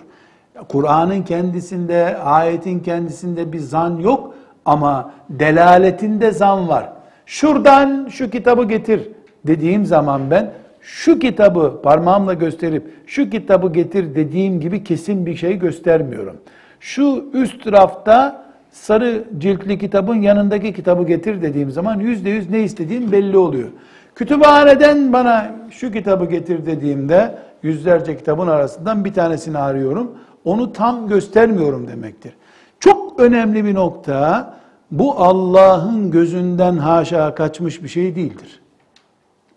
[0.69, 4.33] Kur'an'ın kendisinde, ayetin kendisinde bir zan yok
[4.65, 6.89] ama delaletinde zan var.
[7.25, 9.09] Şuradan şu kitabı getir
[9.47, 10.51] dediğim zaman ben
[10.81, 16.37] şu kitabı parmağımla gösterip şu kitabı getir dediğim gibi kesin bir şey göstermiyorum.
[16.79, 23.11] Şu üst rafta sarı ciltli kitabın yanındaki kitabı getir dediğim zaman yüzde yüz ne istediğim
[23.11, 23.69] belli oluyor.
[24.15, 30.11] Kütüphaneden bana şu kitabı getir dediğimde yüzlerce kitabın arasından bir tanesini arıyorum.
[30.45, 32.33] Onu tam göstermiyorum demektir.
[32.79, 34.53] Çok önemli bir nokta
[34.91, 38.61] bu Allah'ın gözünden haşa kaçmış bir şey değildir.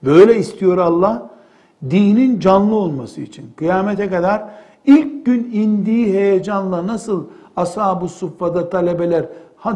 [0.03, 1.31] Böyle istiyor Allah.
[1.91, 3.53] Dinin canlı olması için.
[3.57, 4.45] Kıyamete kadar
[4.87, 7.25] ilk gün indiği heyecanla nasıl
[7.57, 9.25] ashab-ı suffada talebeler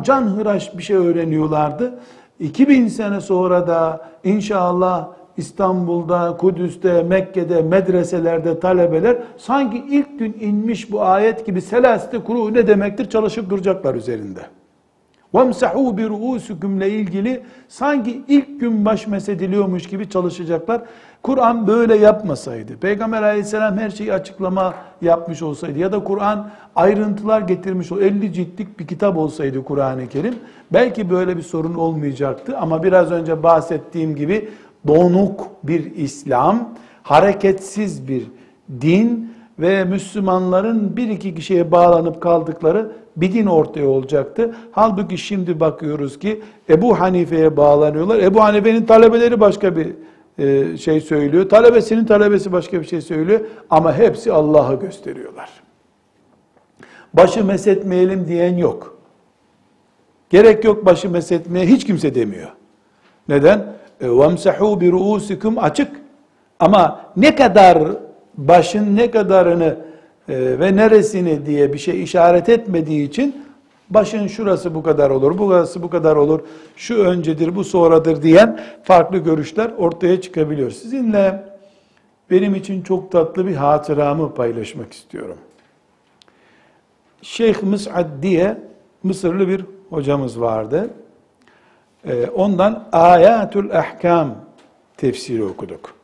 [0.03, 1.99] can hıraş bir şey öğreniyorlardı.
[2.41, 11.02] 2000 sene sonra da inşallah İstanbul'da, Kudüs'te, Mekke'de, medreselerde talebeler sanki ilk gün inmiş bu
[11.02, 14.42] ayet gibi selaste kuru ne demektir çalışıp duracaklar üzerinde.
[15.34, 20.82] وَمْسَحُوا بِرُؤُسُكُمْ ile ilgili sanki ilk gün baş mesediliyormuş gibi çalışacaklar.
[21.24, 27.92] Kur'an böyle yapmasaydı, Peygamber aleyhisselam her şeyi açıklama yapmış olsaydı ya da Kur'an ayrıntılar getirmiş,
[27.92, 30.36] o 50 ciltlik bir kitap olsaydı Kur'an-ı Kerim,
[30.74, 32.58] belki böyle bir sorun olmayacaktı.
[32.58, 34.50] Ama biraz önce bahsettiğim gibi
[34.87, 38.27] donuk bir İslam, hareketsiz bir
[38.81, 44.55] din ve Müslümanların bir iki kişiye bağlanıp kaldıkları bir din ortaya olacaktı.
[44.73, 48.19] Halbuki şimdi bakıyoruz ki Ebu Hanife'ye bağlanıyorlar.
[48.19, 49.89] Ebu Hanife'nin talebeleri başka bir
[50.39, 51.49] e, şey söylüyor.
[51.49, 53.41] Talebesinin talebesi başka bir şey söylüyor.
[53.71, 55.51] Ama hepsi Allah'ı gösteriyorlar.
[57.15, 58.99] Başı mesetmeyelim diyen yok.
[60.31, 62.49] Gerek yok başı mesetmeye hiç kimse demiyor.
[63.29, 63.82] Neden?
[64.02, 65.92] وَمْسَحُوا بِرُؤُسِكُمْ açık.
[66.60, 67.84] Ama ne kadar
[68.38, 69.78] başın ne kadarını
[70.30, 73.46] e, ve neresini diye bir şey işaret etmediği için
[73.90, 76.40] başın şurası bu kadar olur, burası bu kadar olur,
[76.76, 80.72] şu öncedir, bu sonradır diyen farklı görüşler ortaya çıkabiliyor.
[80.72, 81.44] Sizinle
[82.32, 85.38] benim için çok tatlı bir hatıramı paylaşmak istiyorum.
[87.22, 88.58] Şeyh Mus'ad diye
[89.04, 90.90] Mısırlı bir hocamız vardı.
[92.07, 94.35] E, ondan Ayatul Ahkam
[94.97, 95.95] tefsiri okuduk.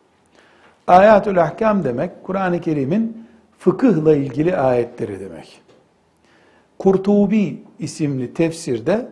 [0.86, 5.60] Ayatul Ahkam demek Kur'an-ı Kerim'in fıkıhla ilgili ayetleri demek.
[6.78, 9.08] Kurtubi isimli tefsirde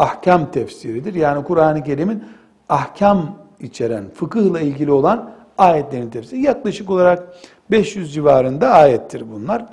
[0.00, 1.14] ahkam tefsiridir.
[1.14, 2.24] Yani Kur'an-ı Kerim'in
[2.68, 6.40] ahkam içeren, fıkıhla ilgili olan ayetlerin tefsiri.
[6.40, 7.34] Yaklaşık olarak
[7.70, 9.66] 500 civarında ayettir bunlar.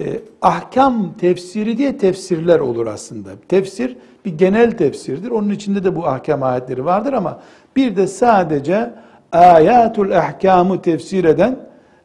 [0.00, 0.06] Eh,
[0.42, 3.30] ahkam tefsiri diye tefsirler olur aslında.
[3.48, 5.30] Tefsir bir genel tefsirdir.
[5.30, 7.40] Onun içinde de bu ahkam ayetleri vardır ama
[7.76, 8.90] bir de sadece
[9.32, 11.56] ayatul ahkamı tefsir eden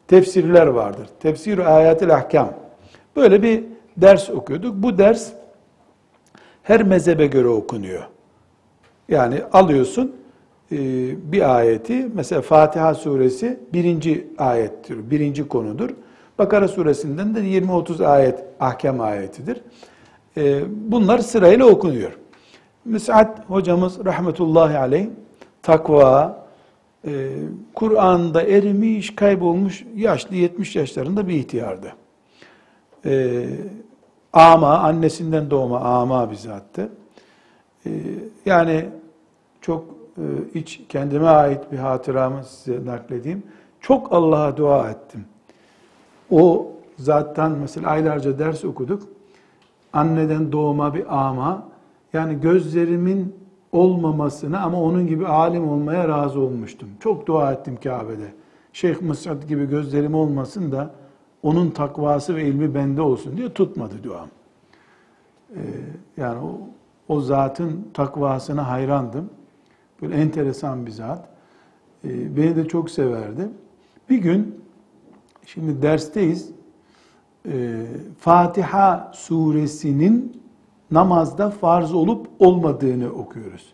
[0.08, 1.08] tefsirler vardır.
[1.20, 2.52] Tefsir ayatil ahkam.
[3.16, 3.64] Böyle bir
[3.96, 4.74] ders okuyorduk.
[4.74, 5.32] Bu ders
[6.62, 8.02] her mezhebe göre okunuyor.
[9.08, 10.16] Yani alıyorsun
[10.72, 10.76] e,
[11.32, 15.90] bir ayeti, mesela Fatiha suresi birinci ayettir, birinci konudur.
[16.38, 19.60] Bakara suresinden de 20-30 ayet ahkam ayetidir.
[20.36, 22.18] E, bunlar sırayla okunuyor.
[22.84, 25.06] Müs'ad hocamız rahmetullahi aleyh
[25.62, 26.46] takva,
[27.06, 27.30] e,
[27.74, 31.92] Kur'an'da erimiş, kaybolmuş, yaşlı 70 yaşlarında bir ihtiyardı.
[33.04, 33.44] E,
[34.32, 36.88] ama, annesinden doğma ama bizattı.
[37.86, 37.90] E,
[38.46, 38.88] yani
[39.60, 39.84] çok
[40.18, 40.24] e,
[40.58, 43.42] iç, kendime ait bir hatıramı size nakledeyim.
[43.80, 45.24] Çok Allah'a dua ettim.
[46.30, 49.02] O zattan mesela aylarca ders okuduk.
[49.92, 51.68] Anneden doğma bir ama,
[52.12, 53.34] yani gözlerimin
[53.72, 56.88] olmamasına ama onun gibi alim olmaya razı olmuştum.
[57.00, 58.32] Çok dua ettim Kabe'de.
[58.72, 60.90] Şeyh Mısad gibi gözlerim olmasın da
[61.42, 64.28] onun takvası ve ilmi bende olsun diye tutmadı duam.
[65.54, 65.60] Ee,
[66.16, 66.60] yani o,
[67.14, 69.30] o zatın takvasına hayrandım.
[70.02, 71.28] Böyle enteresan bir zat.
[72.04, 73.48] Ee, beni de çok severdi.
[74.10, 74.57] Bir gün,
[75.48, 76.50] şimdi dersteyiz,
[77.48, 77.86] ee,
[78.18, 80.42] Fatiha suresinin
[80.90, 83.72] namazda farz olup olmadığını okuyoruz.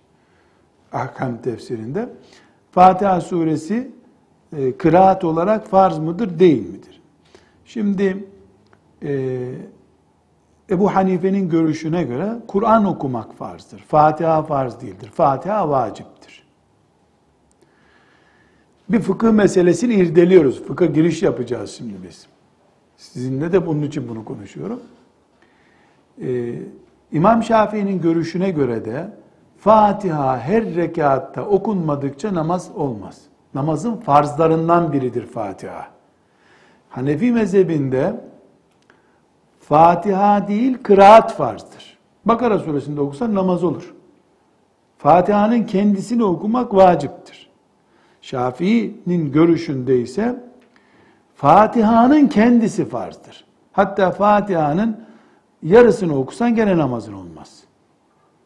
[0.93, 2.09] Ahkam tefsirinde.
[2.71, 3.93] Fatiha suresi
[4.57, 7.03] e, kıraat olarak farz mıdır, değil midir?
[7.65, 8.29] Şimdi
[9.03, 9.41] e,
[10.71, 13.79] Ebu Hanife'nin görüşüne göre Kur'an okumak farzdır.
[13.79, 15.11] Fatiha farz değildir.
[15.15, 16.44] Fatiha vaciptir.
[18.89, 20.65] Bir fıkıh meselesini irdeliyoruz.
[20.65, 22.27] Fıkıh giriş yapacağız şimdi biz.
[22.97, 24.81] Sizinle de bunun için bunu konuşuyorum.
[26.23, 26.55] Ee,
[27.13, 29.11] İmam Şafii'nin görüşüne göre de
[29.59, 33.21] Fatiha her rekatta okunmadıkça namaz olmaz.
[33.55, 35.87] Namazın farzlarından biridir Fatiha.
[36.89, 38.21] Hanefi mezhebinde
[39.61, 41.99] Fatiha değil kıraat farzdır.
[42.25, 43.95] Bakara suresinde okusan namaz olur.
[44.99, 47.44] Fatiha'nın kendisini okumak vaciptir.
[48.25, 50.37] Şafii'nin görüşünde ise
[51.35, 53.45] Fatiha'nın kendisi farzdır.
[53.73, 54.97] Hatta Fatiha'nın
[55.63, 57.63] yarısını okusan gene namazın olmaz.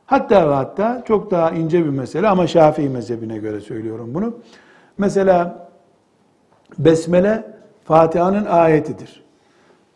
[0.06, 4.34] Hatta ve hatta çok daha ince bir mesele ama Şafii mezhebine göre söylüyorum bunu.
[4.98, 5.68] Mesela
[6.78, 7.44] Besmele
[7.84, 9.22] Fatiha'nın ayetidir.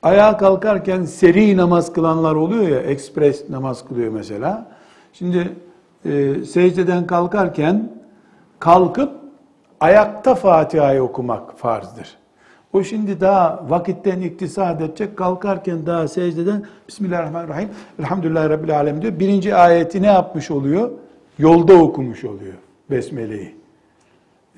[0.03, 4.66] Ayağa kalkarken seri namaz kılanlar oluyor ya, ekspres namaz kılıyor mesela.
[5.12, 5.53] Şimdi
[6.05, 7.90] e, secdeden kalkarken
[8.59, 9.22] kalkıp
[9.83, 12.16] ayakta Fatiha'yı okumak farzdır.
[12.73, 17.68] O şimdi daha vakitten iktisat edecek, kalkarken daha secdeden Bismillahirrahmanirrahim,
[17.99, 19.18] Elhamdülillahi Rabbil Alem diyor.
[19.18, 20.90] Birinci ayeti ne yapmış oluyor?
[21.38, 22.55] Yolda okumuş oluyor
[22.90, 23.57] Besmele'yi.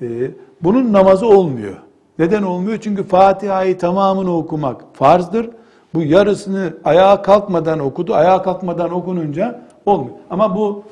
[0.01, 1.75] Ee, bunun namazı olmuyor.
[2.19, 2.77] Neden olmuyor?
[2.81, 5.49] Çünkü Fatiha'yı tamamını okumak farzdır.
[5.93, 8.15] Bu yarısını ayağa kalkmadan okudu.
[8.15, 10.15] Ayağa kalkmadan okununca olmuyor.
[10.29, 10.83] Ama bu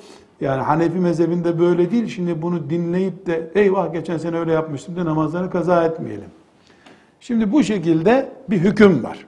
[0.43, 2.07] yani Hanefi mezhebinde böyle değil.
[2.07, 6.29] Şimdi bunu dinleyip de eyvah geçen sene öyle yapmıştım da namazlarını kaza etmeyelim.
[7.19, 9.25] Şimdi bu şekilde bir hüküm var.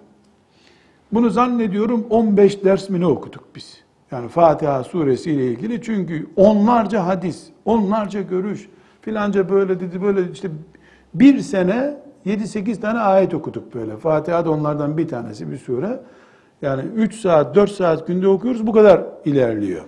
[1.11, 3.83] Bunu zannediyorum 15 ders mi ne okuduk biz?
[4.11, 8.69] Yani Fatiha suresi ile ilgili çünkü onlarca hadis, onlarca görüş,
[9.01, 10.49] filanca böyle dedi böyle işte
[11.13, 13.97] bir sene 7-8 tane ayet okuduk böyle.
[13.97, 15.99] Fatiha da onlardan bir tanesi bir sure.
[16.61, 19.83] Yani 3 saat 4 saat günde okuyoruz bu kadar ilerliyor.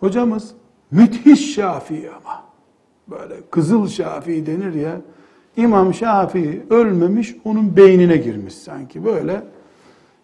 [0.00, 0.54] Hocamız
[0.90, 2.44] müthiş Şafii ama.
[3.08, 5.00] Böyle kızıl Şafii denir ya.
[5.56, 9.42] İmam Şafii ölmemiş, onun beynine girmiş sanki böyle.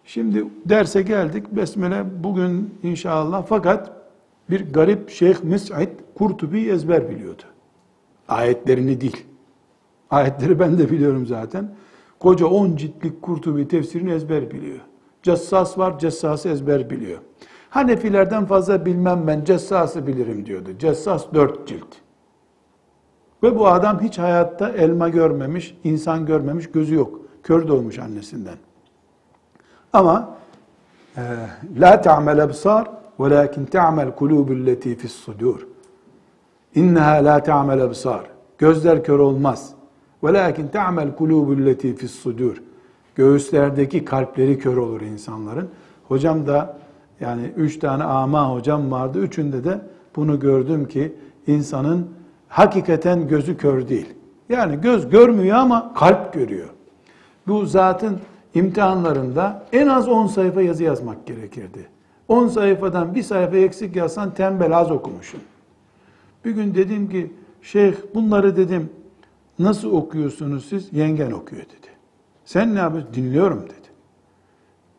[0.05, 1.51] Şimdi derse geldik.
[1.51, 3.91] Besmele bugün inşallah fakat
[4.49, 7.43] bir garip Şeyh Mes'ud Kurtubi ezber biliyordu.
[8.27, 9.25] Ayetlerini değil.
[10.09, 11.75] Ayetleri ben de biliyorum zaten.
[12.19, 14.79] Koca 10 ciltlik Kurtubi tefsirini ezber biliyor.
[15.23, 17.19] Cessas var, Cessas'ı ezber biliyor.
[17.75, 20.69] Hanefilerden fazla bilmem ben, Cessas'ı bilirim diyordu.
[20.79, 21.87] Cessas 4 cilt.
[23.43, 27.19] Ve bu adam hiç hayatta elma görmemiş, insan görmemiş, gözü yok.
[27.43, 28.57] Kör doğmuş annesinden.
[29.93, 30.29] Ama
[31.17, 31.21] e,
[31.79, 32.87] la ta'mel absar
[33.19, 35.67] velakin ta'mel kulubul leti fi's sudur.
[36.75, 38.21] İnneha la ta'mel absar.
[38.57, 39.73] Gözler kör olmaz.
[40.23, 42.63] Velakin ta'mel kulubul leti fi's sudur.
[43.15, 45.69] Göğüslerdeki kalpleri kör olur insanların.
[46.07, 46.84] Hocam da
[47.19, 49.19] yani üç tane ama hocam vardı.
[49.19, 49.81] Üçünde de
[50.15, 51.13] bunu gördüm ki
[51.47, 52.09] insanın
[52.47, 54.13] hakikaten gözü kör değil.
[54.49, 56.69] Yani göz görmüyor ama kalp görüyor.
[57.47, 58.19] Bu zatın
[58.53, 61.89] imtihanlarında en az 10 sayfa yazı yazmak gerekirdi.
[62.27, 65.41] 10 sayfadan bir sayfa eksik yazsan tembel az okumuşsun.
[66.45, 68.89] Bir gün dedim ki şeyh bunları dedim
[69.59, 70.93] nasıl okuyorsunuz siz?
[70.93, 71.87] Yengen okuyor dedi.
[72.45, 73.13] Sen ne yapıyorsun?
[73.13, 73.84] Dinliyorum dedi.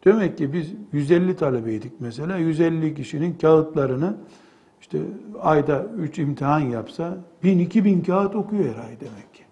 [0.04, 2.36] Demek ki biz 150 talebeydik mesela.
[2.36, 4.16] 150 kişinin kağıtlarını
[4.80, 4.98] işte
[5.42, 9.42] ayda 3 imtihan yapsa 1000-2000 kağıt okuyor her ay demek ki.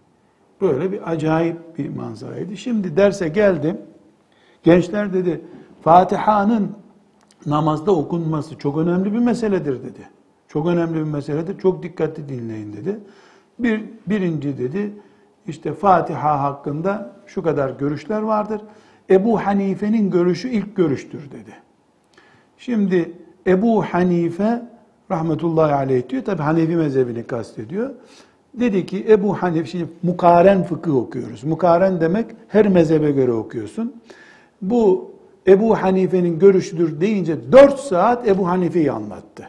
[0.61, 2.57] Böyle bir acayip bir manzaraydı.
[2.57, 3.81] Şimdi derse geldim.
[4.63, 5.41] Gençler dedi
[5.83, 6.71] Fatiha'nın
[7.47, 10.09] namazda okunması çok önemli bir meseledir dedi.
[10.49, 11.59] Çok önemli bir meseledir.
[11.59, 13.01] Çok dikkatli dinleyin dedi.
[13.59, 14.93] Bir, birinci dedi
[15.47, 18.61] işte Fatiha hakkında şu kadar görüşler vardır.
[19.11, 21.53] Ebu Hanife'nin görüşü ilk görüştür dedi.
[22.59, 23.13] Şimdi
[23.47, 24.63] Ebu Hanife
[25.11, 26.25] rahmetullahi aleyh diyor.
[26.25, 27.91] Tabi Hanefi mezhebini kastediyor.
[28.55, 31.45] Dedi ki Ebu Hanife, şimdi mukaren fıkıh okuyoruz.
[31.45, 33.95] Mukaren demek her mezhebe göre okuyorsun.
[34.63, 35.11] Bu
[35.47, 39.49] Ebu Hanife'nin görüşüdür deyince dört saat Ebu Hanife'yi anlattı.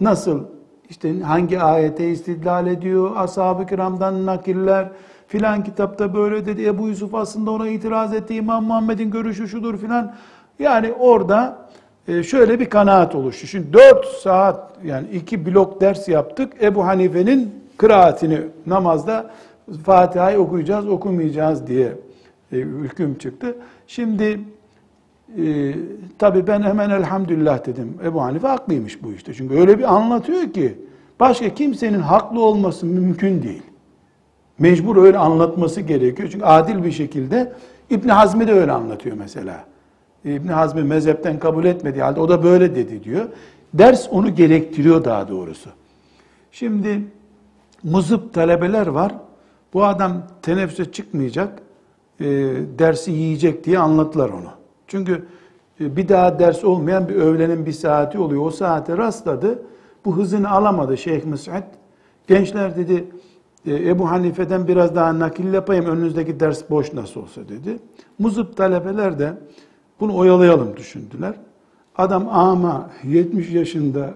[0.00, 0.44] Nasıl
[0.90, 4.88] işte hangi ayete istidlal ediyor, ashab-ı kiramdan nakiller,
[5.30, 10.14] filan kitapta böyle dedi, Ebu Yusuf aslında ona itiraz etti, İmam Muhammed'in görüşü şudur filan.
[10.58, 11.56] Yani orada
[12.08, 13.46] e, şöyle bir kanaat oluştu.
[13.46, 16.52] Şimdi dört saat yani iki blok ders yaptık.
[16.62, 19.30] Ebu Hanife'nin kıraatini namazda
[19.84, 21.92] Fatiha'yı okuyacağız, okumayacağız diye
[22.52, 23.56] e, hüküm çıktı.
[23.86, 24.40] Şimdi
[25.38, 25.74] Ee,
[26.18, 27.94] tabii ben hemen elhamdülillah dedim.
[28.04, 29.34] Ebu Hanife haklıymış bu işte.
[29.34, 30.78] Çünkü öyle bir anlatıyor ki
[31.20, 33.62] başka kimsenin haklı olması mümkün değil.
[34.60, 36.28] Mecbur öyle anlatması gerekiyor.
[36.32, 37.52] Çünkü adil bir şekilde
[37.90, 39.64] İbn Hazmi de öyle anlatıyor mesela.
[40.24, 43.24] İbn Hazmi mezhepten kabul etmediği halde o da böyle dedi diyor.
[43.74, 45.70] Ders onu gerektiriyor daha doğrusu.
[46.52, 47.02] Şimdi
[47.82, 49.14] muzıp talebeler var.
[49.74, 51.62] Bu adam teneffüse çıkmayacak,
[52.20, 52.26] e,
[52.78, 54.50] dersi yiyecek diye anlattılar onu.
[54.86, 55.26] Çünkü
[55.80, 58.46] e, bir daha ders olmayan bir öğlenin bir saati oluyor.
[58.46, 59.62] O saate rastladı.
[60.04, 61.62] Bu hızını alamadı Şeyh Müs'ud.
[62.26, 63.04] Gençler dedi,
[63.66, 67.78] Ebu Hanife'den biraz daha nakil yapayım, önünüzdeki ders boş nasıl olsa dedi.
[68.18, 69.32] Muzıp talebeler de
[70.00, 71.34] bunu oyalayalım düşündüler.
[71.96, 74.14] Adam ama 70 yaşında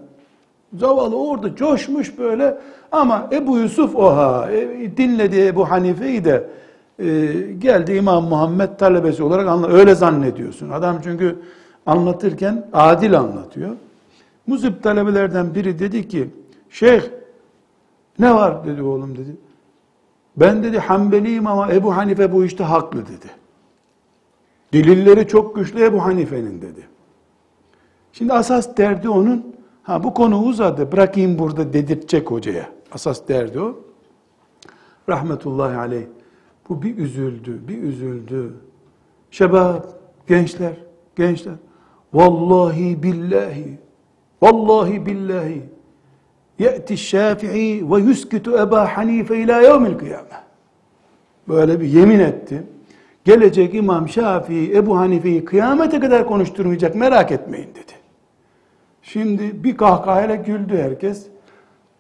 [0.79, 2.59] zavallı orada coşmuş böyle
[2.93, 6.47] ama Ebu Yusuf oha e, dinledi Ebu Hanife'yi de
[6.99, 7.07] e,
[7.59, 10.71] geldi İmam Muhammed talebesi olarak anla öyle zannediyorsun.
[10.71, 11.37] Adam çünkü
[11.87, 13.71] anlatırken adil anlatıyor.
[14.47, 16.31] Muzip talebelerden biri dedi ki
[16.71, 17.03] şeyh
[18.19, 19.37] ne var dedi oğlum dedi.
[20.37, 23.31] Ben dedi Hanbeliyim ama Ebu Hanife bu işte haklı dedi.
[24.73, 26.89] Delilleri çok güçlü Ebu Hanife'nin dedi.
[28.12, 32.69] Şimdi asas derdi onun, ha bu konu uzadı bırakayım burada dedirtecek hocaya.
[32.93, 33.77] Asas derdi o.
[35.09, 36.07] Rahmetullahi aleyh.
[36.69, 38.55] Bu bir üzüldü, bir üzüldü.
[39.31, 39.85] Şebab,
[40.27, 40.73] gençler,
[41.17, 41.55] gençler.
[42.12, 43.79] Vallahi billahi,
[44.43, 45.62] vallahi billahi.
[46.59, 50.45] Ye'ti şafi'i ve yuskitu Eba Hanife ila yevmil kıyame.
[51.49, 52.63] Böyle bir yemin etti.
[53.25, 57.93] Gelecek İmam Şafii, Ebu Hanife'yi kıyamete kadar konuşturmayacak merak etmeyin dedi.
[59.03, 61.27] Şimdi bir kahkahayla güldü herkes.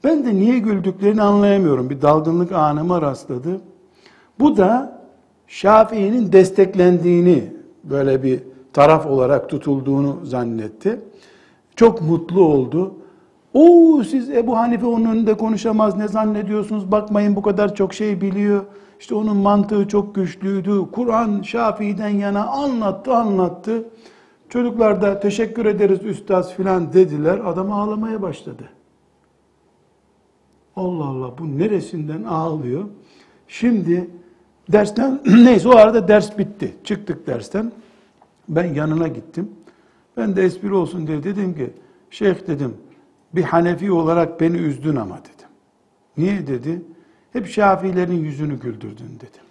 [0.04, 1.90] Ben de niye güldüklerini anlayamıyorum.
[1.90, 3.60] Bir dalgınlık anıma rastladı.
[4.40, 5.02] Bu da
[5.46, 7.52] Şafii'nin desteklendiğini,
[7.84, 8.40] böyle bir
[8.72, 11.00] taraf olarak tutulduğunu zannetti.
[11.76, 12.94] Çok mutlu oldu.
[13.54, 16.92] O siz Ebu Hanife onun önünde konuşamaz ne zannediyorsunuz?
[16.92, 18.64] Bakmayın bu kadar çok şey biliyor.
[19.00, 20.80] İşte onun mantığı çok güçlüydü.
[20.92, 23.84] Kur'an Şafii'den yana anlattı anlattı.
[24.48, 27.40] Çocuklar da teşekkür ederiz üstaz filan dediler.
[27.44, 28.68] Adam ağlamaya başladı.
[30.76, 32.84] Allah Allah bu neresinden ağlıyor?
[33.48, 34.10] Şimdi
[34.72, 36.74] dersten neyse o arada ders bitti.
[36.84, 37.72] Çıktık dersten.
[38.48, 39.50] Ben yanına gittim.
[40.16, 41.70] Ben de espri olsun diye dedim ki
[42.10, 42.76] şeyh dedim
[43.36, 45.48] bir Hanefi olarak beni üzdün ama dedim.
[46.16, 46.82] Niye dedi?
[47.32, 49.44] Hep Şafiilerin yüzünü güldürdün dedim.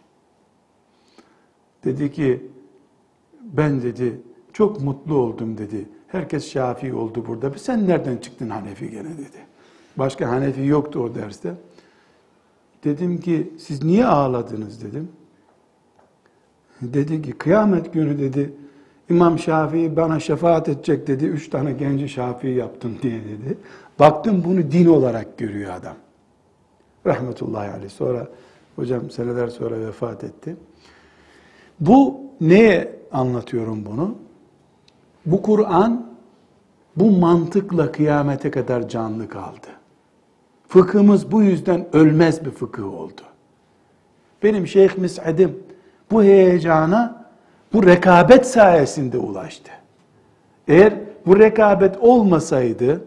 [1.83, 2.49] Dedi ki
[3.41, 4.21] ben dedi
[4.53, 5.89] çok mutlu oldum dedi.
[6.07, 7.51] Herkes Şafii oldu burada.
[7.57, 9.45] Sen nereden çıktın Hanefi gene dedi.
[9.97, 11.53] Başka Hanefi yoktu o derste.
[12.83, 15.09] Dedim ki siz niye ağladınız dedim.
[16.81, 18.53] Dedi ki kıyamet günü dedi
[19.13, 21.25] İmam Şafii bana şefaat edecek dedi.
[21.25, 23.57] Üç tane genci Şafii yaptım diye dedi.
[23.99, 25.95] Baktım bunu din olarak görüyor adam.
[27.05, 27.89] Rahmetullahi aleyh.
[27.89, 28.27] Sonra
[28.75, 30.55] hocam seneler sonra vefat etti.
[31.79, 34.15] Bu neye anlatıyorum bunu?
[35.25, 36.05] Bu Kur'an
[36.95, 39.67] bu mantıkla kıyamete kadar canlı kaldı.
[40.67, 43.21] Fıkhımız bu yüzden ölmez bir fıkıh oldu.
[44.43, 45.59] Benim Şeyh Mis'adim
[46.11, 47.22] bu heyecana
[47.73, 49.71] bu rekabet sayesinde ulaştı.
[50.67, 50.93] Eğer
[51.25, 53.01] bu rekabet olmasaydı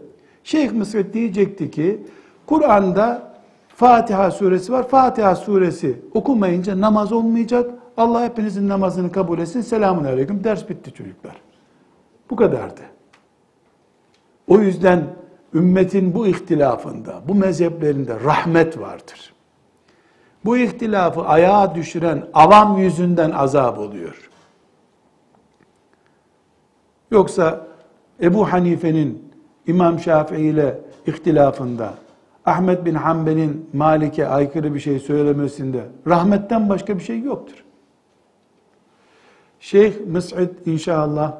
[0.44, 2.06] Şeyh Mısır diyecekti ki
[2.46, 3.32] Kur'an'da
[3.68, 4.88] Fatiha suresi var.
[4.88, 7.70] Fatiha suresi okumayınca namaz olmayacak.
[7.96, 9.60] Allah hepinizin namazını kabul etsin.
[9.60, 10.44] Selamun aleyküm.
[10.44, 11.36] Ders bitti çocuklar.
[12.30, 12.80] Bu kadardı.
[14.48, 15.04] O yüzden
[15.54, 19.32] ümmetin bu ihtilafında, bu mezheplerinde rahmet vardır.
[20.44, 24.30] Bu ihtilafı ayağa düşüren avam yüzünden azap oluyor.
[27.11, 27.66] Yoksa
[28.22, 29.22] Ebu Hanife'nin
[29.66, 31.94] İmam Şafii ile ihtilafında,
[32.44, 37.64] Ahmet bin Hanbel'in Malik'e aykırı bir şey söylemesinde rahmetten başka bir şey yoktur.
[39.61, 41.38] Şeyh Mes'ud inşallah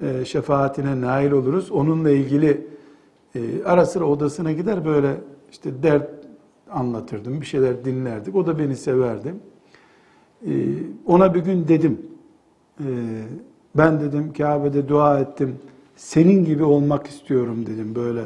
[0.00, 1.70] e, şefaatine nail oluruz.
[1.70, 2.66] Onunla ilgili
[3.34, 5.16] e, ara sıra odasına gider böyle
[5.50, 6.10] işte dert
[6.70, 8.36] anlatırdım, bir şeyler dinlerdik.
[8.36, 9.34] O da beni severdi.
[10.46, 10.52] E,
[11.06, 12.00] ona bir gün dedim,
[13.76, 15.56] ben dedim Kabe'de dua ettim,
[15.96, 18.22] senin gibi olmak istiyorum dedim böyle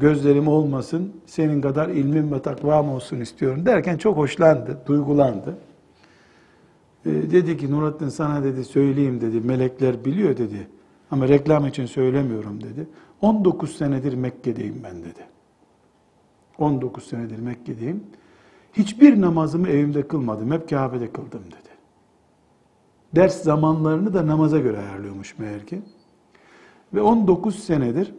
[0.00, 5.56] gözlerim olmasın, senin kadar ilmim ve takvam olsun istiyorum derken çok hoşlandı, duygulandı.
[7.06, 9.40] E, dedi ki Nurattin sana dedi söyleyeyim dedi.
[9.40, 10.68] Melekler biliyor dedi.
[11.10, 12.86] Ama reklam için söylemiyorum dedi.
[13.20, 15.24] 19 senedir Mekke'deyim ben dedi.
[16.58, 18.02] 19 senedir Mekke'deyim.
[18.72, 20.52] Hiçbir namazımı evimde kılmadım.
[20.52, 21.73] Hep Kabe'de kıldım dedi.
[23.16, 25.82] Ders zamanlarını da namaza göre ayarlıyormuş meğer ki.
[26.94, 28.14] Ve 19 senedir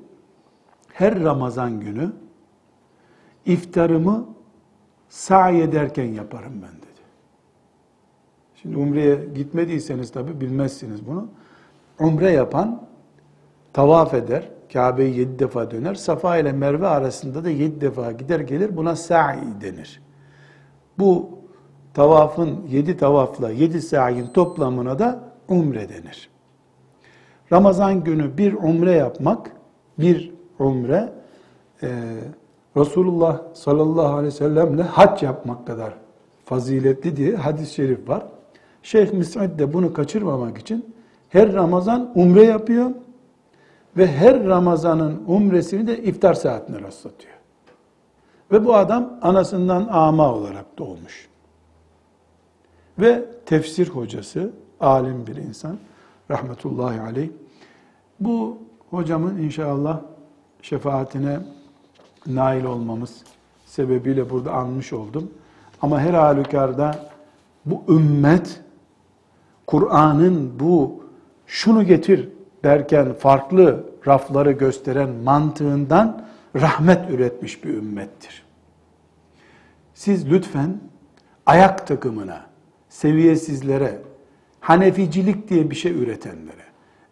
[0.94, 2.12] her Ramazan günü
[3.46, 4.26] iftarımı
[5.10, 7.02] sa'i ederken yaparım ben dedi.
[8.56, 11.28] Şimdi umreye gitmediyseniz tabi bilmezsiniz bunu.
[12.00, 12.82] Umre yapan
[13.74, 15.96] tavaf eder, Kabe'yi yedi defa döner.
[15.96, 18.78] Safa ile Merve arasında da yedi defa gider gelir.
[18.78, 20.02] Buna sa'i denir.
[21.00, 21.30] Bu
[21.96, 26.30] tavafın yedi tavafla yedi sa'in toplamına da umre denir.
[27.52, 29.52] Ramazan günü bir umre yapmak,
[30.00, 31.14] bir umre
[31.84, 31.90] e,
[32.78, 35.94] Resulullah sallallahu aleyhi ve sellemle hac yapmak kadar
[36.46, 38.26] faziletli diye hadis-i şerif var.
[38.84, 40.96] Şeyh Müs'ud de bunu kaçırmamak için
[41.30, 42.92] her Ramazan umre yapıyor
[43.98, 47.36] ve her Ramazan'ın umresini de iftar saatine rastlatıyor.
[48.52, 51.35] Ve bu adam anasından ama olarak doğmuş.
[53.00, 55.78] Ve tefsir hocası, alim bir insan,
[56.32, 57.30] rahmetullahi aleyh.
[58.20, 58.58] Bu
[58.90, 60.02] hocamın inşallah
[60.62, 61.40] şefaatine
[62.28, 63.24] nail olmamız
[63.66, 65.32] sebebiyle burada anmış oldum.
[65.82, 67.10] Ama her halükarda
[67.66, 68.62] bu ümmet
[69.68, 71.04] Kur'an'ın bu
[71.48, 72.30] şunu getir
[72.64, 76.26] derken farklı rafları gösteren mantığından
[76.56, 78.46] rahmet üretmiş bir ümmettir.
[79.94, 80.80] Siz lütfen
[81.46, 82.46] ayak takımına,
[82.96, 84.02] seviyesizlere,
[84.60, 86.66] Haneficilik diye bir şey üretenlere,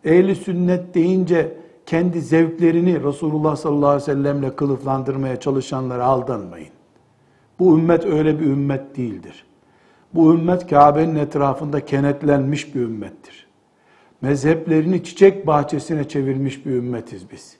[0.05, 6.69] ehli sünnet deyince kendi zevklerini Resulullah sallallahu aleyhi ve sellemle kılıflandırmaya çalışanlara aldanmayın.
[7.59, 9.45] Bu ümmet öyle bir ümmet değildir.
[10.13, 13.47] Bu ümmet Kabe'nin etrafında kenetlenmiş bir ümmettir.
[14.21, 17.57] Mezheplerini çiçek bahçesine çevirmiş bir ümmetiz biz.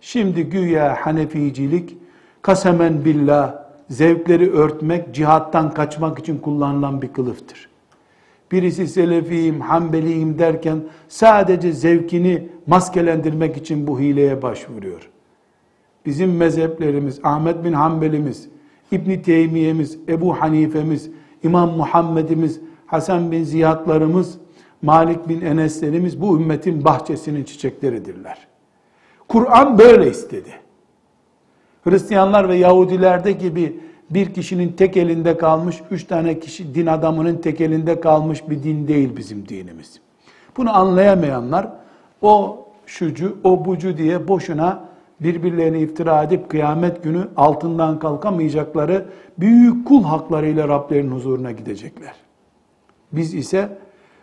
[0.00, 1.96] Şimdi güya Haneficilik
[2.42, 7.68] kasemen billah zevkleri örtmek, cihattan kaçmak için kullanılan bir kılıftır.
[8.52, 10.78] Birisi Selefiyim, Hanbeliyim derken
[11.08, 15.10] sadece zevkini maskelendirmek için bu hileye başvuruyor.
[16.06, 18.48] Bizim mezheplerimiz, Ahmet bin Hanbelimiz,
[18.92, 21.10] İbn Teymiye'miz, Ebu Hanife'miz,
[21.42, 24.38] İmam Muhammed'imiz, Hasan bin Ziyadlarımız,
[24.82, 28.46] Malik bin Enes'lerimiz bu ümmetin bahçesinin çiçekleridirler.
[29.28, 30.59] Kur'an böyle istedi.
[31.84, 37.60] Hristiyanlar ve Yahudilerde gibi bir kişinin tek elinde kalmış, üç tane kişi din adamının tek
[37.60, 40.00] elinde kalmış bir din değil bizim dinimiz.
[40.56, 41.68] Bunu anlayamayanlar
[42.22, 44.84] o şucu, o bucu diye boşuna
[45.20, 49.06] birbirlerini iftira edip kıyamet günü altından kalkamayacakları
[49.38, 52.14] büyük kul haklarıyla Rablerin huzuruna gidecekler.
[53.12, 53.68] Biz ise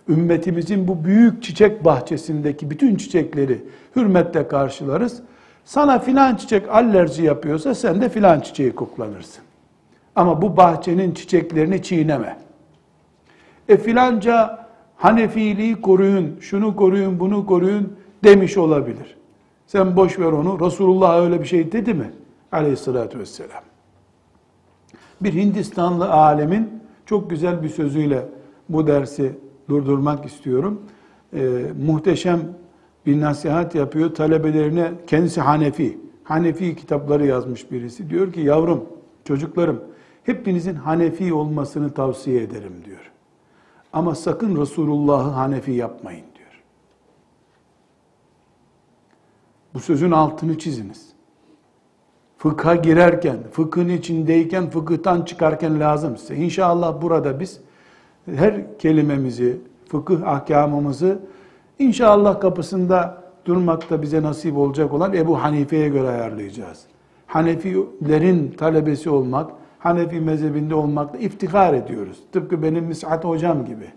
[0.10, 3.64] ümmetimizin bu büyük çiçek bahçesindeki bütün çiçekleri
[3.96, 5.22] hürmetle karşılarız.
[5.68, 9.44] Sana filan çiçek alerji yapıyorsa sen de filan çiçeği koklanırsın.
[10.16, 12.38] Ama bu bahçenin çiçeklerini çiğneme.
[13.70, 17.94] E filanca Hanefiliği koruyun, şunu koruyun, bunu koruyun
[18.24, 19.18] demiş olabilir.
[19.68, 20.66] Sen boş ver onu.
[20.66, 22.12] Resulullah öyle bir şey dedi mi?
[22.52, 23.64] Aleyhissalatü vesselam.
[25.22, 26.70] Bir Hindistanlı alemin
[27.06, 28.26] çok güzel bir sözüyle
[28.70, 29.32] bu dersi
[29.70, 30.82] durdurmak istiyorum.
[31.34, 32.40] Ee, muhteşem
[33.08, 34.94] bir nasihat yapıyor talebelerine.
[35.08, 35.98] Kendisi Hanefi.
[36.24, 38.10] Hanefi kitapları yazmış birisi.
[38.10, 38.84] Diyor ki yavrum,
[39.26, 39.84] çocuklarım
[40.24, 43.12] hepinizin Hanefi olmasını tavsiye ederim diyor.
[43.94, 46.64] Ama sakın Resulullah'ı Hanefi yapmayın diyor.
[49.74, 51.08] Bu sözün altını çiziniz.
[52.38, 56.36] Fıkha girerken, fıkhın içindeyken, fıkıhtan çıkarken lazım size.
[56.36, 57.60] İnşallah burada biz
[58.26, 59.58] her kelimemizi,
[59.90, 61.20] fıkıh ahkamımızı
[61.80, 66.86] inşallah kapısında durmakta bize nasip olacak olan Ebu Hanife'ye göre ayarlayacağız.
[67.28, 72.24] Hanefilerin talebesi olmak, Hanefi mezhebinde olmakla iftihar ediyoruz.
[72.32, 73.88] Tıpkı benim Mis'at hocam gibi.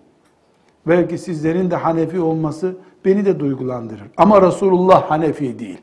[0.87, 4.07] Belki sizlerin de Hanefi olması beni de duygulandırır.
[4.17, 5.79] Ama Resulullah Hanefi değil.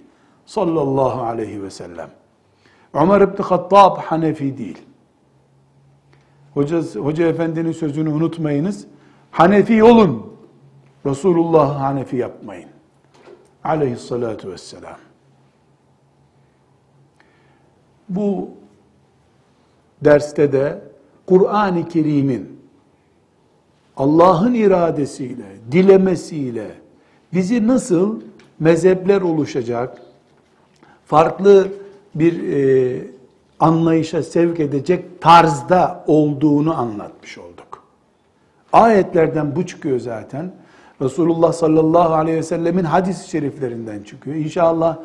[0.45, 2.09] Sallallahu aleyhi ve sellem.
[2.93, 4.77] Ömer İbni Hattab Hanefi değil.
[6.53, 8.87] Hoca, Hoca Efendi'nin sözünü unutmayınız.
[9.31, 10.36] Hanefi olun.
[11.05, 12.69] Resulullah Hanefi yapmayın.
[13.63, 14.97] Aleyhissalatu vesselam.
[18.09, 18.49] Bu
[20.01, 20.81] derste de
[21.25, 22.59] Kur'an-ı Kerim'in
[23.97, 26.71] Allah'ın iradesiyle, dilemesiyle
[27.33, 28.21] bizi nasıl
[28.59, 30.01] mezhepler oluşacak,
[31.05, 31.67] farklı
[32.15, 33.01] bir e,
[33.59, 37.83] anlayışa sevk edecek tarzda olduğunu anlatmış olduk.
[38.73, 40.51] Ayetlerden bu çıkıyor zaten.
[41.01, 44.35] Resulullah sallallahu aleyhi ve sellemin hadis-i şeriflerinden çıkıyor.
[44.35, 44.97] İnşallah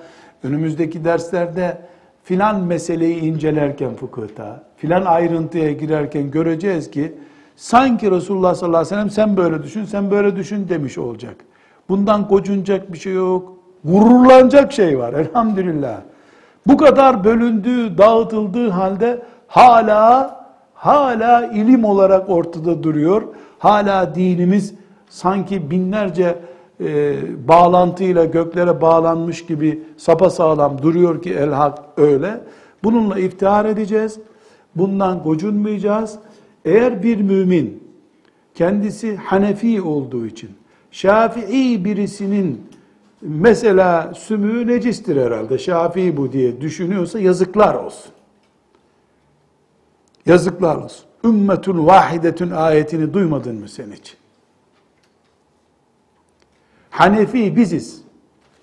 [0.43, 1.79] önümüzdeki derslerde
[2.25, 7.13] filan meseleyi incelerken fıkıhta, filan ayrıntıya girerken göreceğiz ki
[7.57, 11.37] sanki Resulullah sallallahu aleyhi ve sellem sen böyle düşün, sen böyle düşün demiş olacak.
[11.89, 13.53] Bundan gocunacak bir şey yok.
[13.85, 16.01] Gururlanacak şey var elhamdülillah.
[16.67, 20.37] Bu kadar bölündüğü, dağıtıldığı halde hala
[20.75, 23.23] hala ilim olarak ortada duruyor.
[23.59, 24.75] Hala dinimiz
[25.13, 26.39] sanki binlerce
[26.81, 27.15] e,
[27.49, 32.41] bağlantıyla göklere bağlanmış gibi sapasağlam duruyor ki el hak öyle.
[32.85, 34.19] Bununla iftihar edeceğiz.
[34.75, 36.19] Bundan gocunmayacağız.
[36.65, 37.83] Eğer bir mümin
[38.55, 40.51] kendisi Hanefi olduğu için
[40.91, 42.63] Şafii birisinin
[43.23, 48.13] mesela sümüğü necistir herhalde Şafii bu diye düşünüyorsa yazıklar olsun.
[50.27, 51.05] Yazıklar olsun.
[51.25, 54.22] Ümmetun vahidetün ayetini duymadın mı sen hiç?
[56.93, 58.03] Hanefi biziz.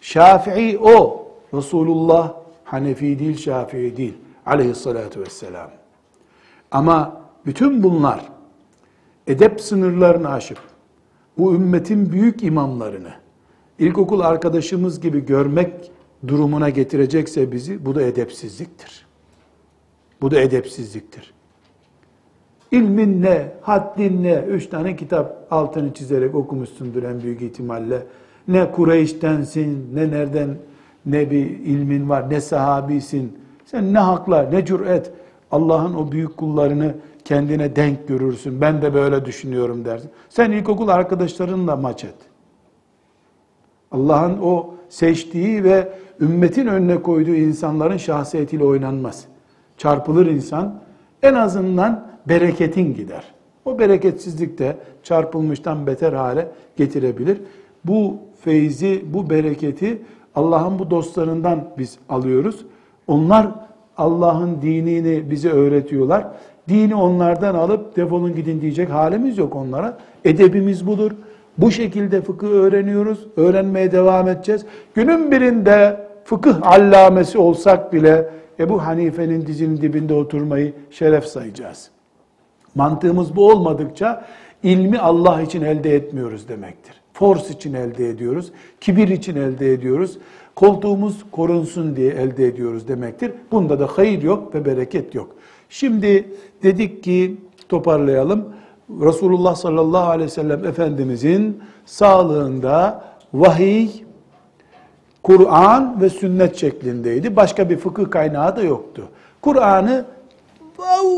[0.02, 1.28] Şafii o.
[1.54, 4.14] Resulullah Hanefi değil, Şafii değil.
[4.46, 5.72] Aleyhissalatu vesselam.
[6.72, 8.30] Ama bütün bunlar
[9.28, 10.58] edep sınırlarını aşıp
[11.38, 13.12] bu ümmetin büyük imamlarını
[13.80, 15.92] ilkokul arkadaşımız gibi görmek
[16.28, 19.06] durumuna getirecekse bizi bu da edepsizliktir.
[20.22, 21.34] Bu da edepsizliktir.
[22.72, 28.04] İlmin ne, haddin ne, üç tane kitap altını çizerek okumuşsundur en büyük ihtimalle.
[28.48, 30.58] Ne Kureyş'tensin, ne nereden
[31.06, 33.38] ne bir ilmin var, ne sahabisin.
[33.66, 35.12] Sen ne hakla, ne cüret.
[35.52, 36.96] Allah'ın o büyük kullarını
[37.26, 38.62] kendine denk görürsün.
[38.62, 40.12] Ben de böyle düşünüyorum dersin.
[40.30, 42.16] Sen ilkokul arkadaşlarınla maç et.
[43.92, 49.26] Allah'ın o seçtiği ve ümmetin önüne koyduğu insanların şahsiyetiyle oynanmaz.
[49.78, 50.80] Çarpılır insan.
[51.24, 53.24] En azından bereketin gider.
[53.66, 56.48] O bereketsizlik de çarpılmıştan beter hale
[56.78, 57.42] getirebilir.
[57.86, 60.02] Bu feyzi, bu bereketi
[60.36, 62.66] Allah'ın bu dostlarından biz alıyoruz.
[63.08, 63.48] Onlar
[63.98, 66.28] Allah'ın dinini bize öğretiyorlar.
[66.70, 69.98] Dini onlardan alıp defolun gidin diyecek halimiz yok onlara.
[70.26, 71.12] Edebimiz budur.
[71.58, 73.28] Bu şekilde fıkıh öğreniyoruz.
[73.38, 74.66] Öğrenmeye devam edeceğiz.
[74.94, 81.92] Günün birinde fıkıh allamesi olsak bile Ebu Hanife'nin dizinin dibinde oturmayı şeref sayacağız.
[82.76, 84.26] Mantığımız bu olmadıkça
[84.64, 86.96] ilmi Allah için elde etmiyoruz demektir.
[87.14, 88.52] Force için elde ediyoruz,
[88.82, 90.18] kibir için elde ediyoruz,
[90.56, 93.32] koltuğumuz korunsun diye elde ediyoruz demektir.
[93.52, 95.36] Bunda da hayır yok ve bereket yok.
[95.70, 97.38] Şimdi dedik ki
[97.70, 98.46] toparlayalım.
[98.90, 103.04] Resulullah sallallahu aleyhi ve sellem Efendimizin sağlığında
[103.34, 103.90] vahiy,
[105.24, 107.36] Kur'an ve sünnet şeklindeydi.
[107.36, 109.04] Başka bir fıkıh kaynağı da yoktu.
[109.42, 110.06] Kur'an'ı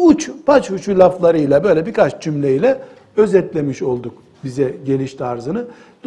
[0.03, 2.81] uç, paç uçu laflarıyla böyle birkaç cümleyle
[3.17, 5.65] özetlemiş olduk bize geliş tarzını.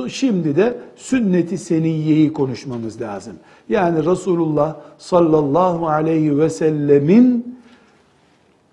[0.09, 3.35] Şimdi de sünneti seniyyeyi konuşmamız lazım.
[3.69, 7.59] Yani Resulullah sallallahu aleyhi ve sellemin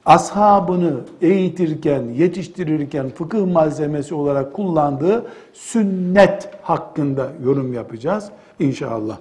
[0.06, 8.30] ashabını eğitirken, yetiştirirken fıkıh malzemesi olarak kullandığı sünnet hakkında yorum yapacağız
[8.60, 9.18] inşallah.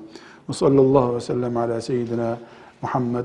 [0.48, 2.38] Ve sallallahu ve sellem ala seyyidina
[2.82, 3.24] Muhammed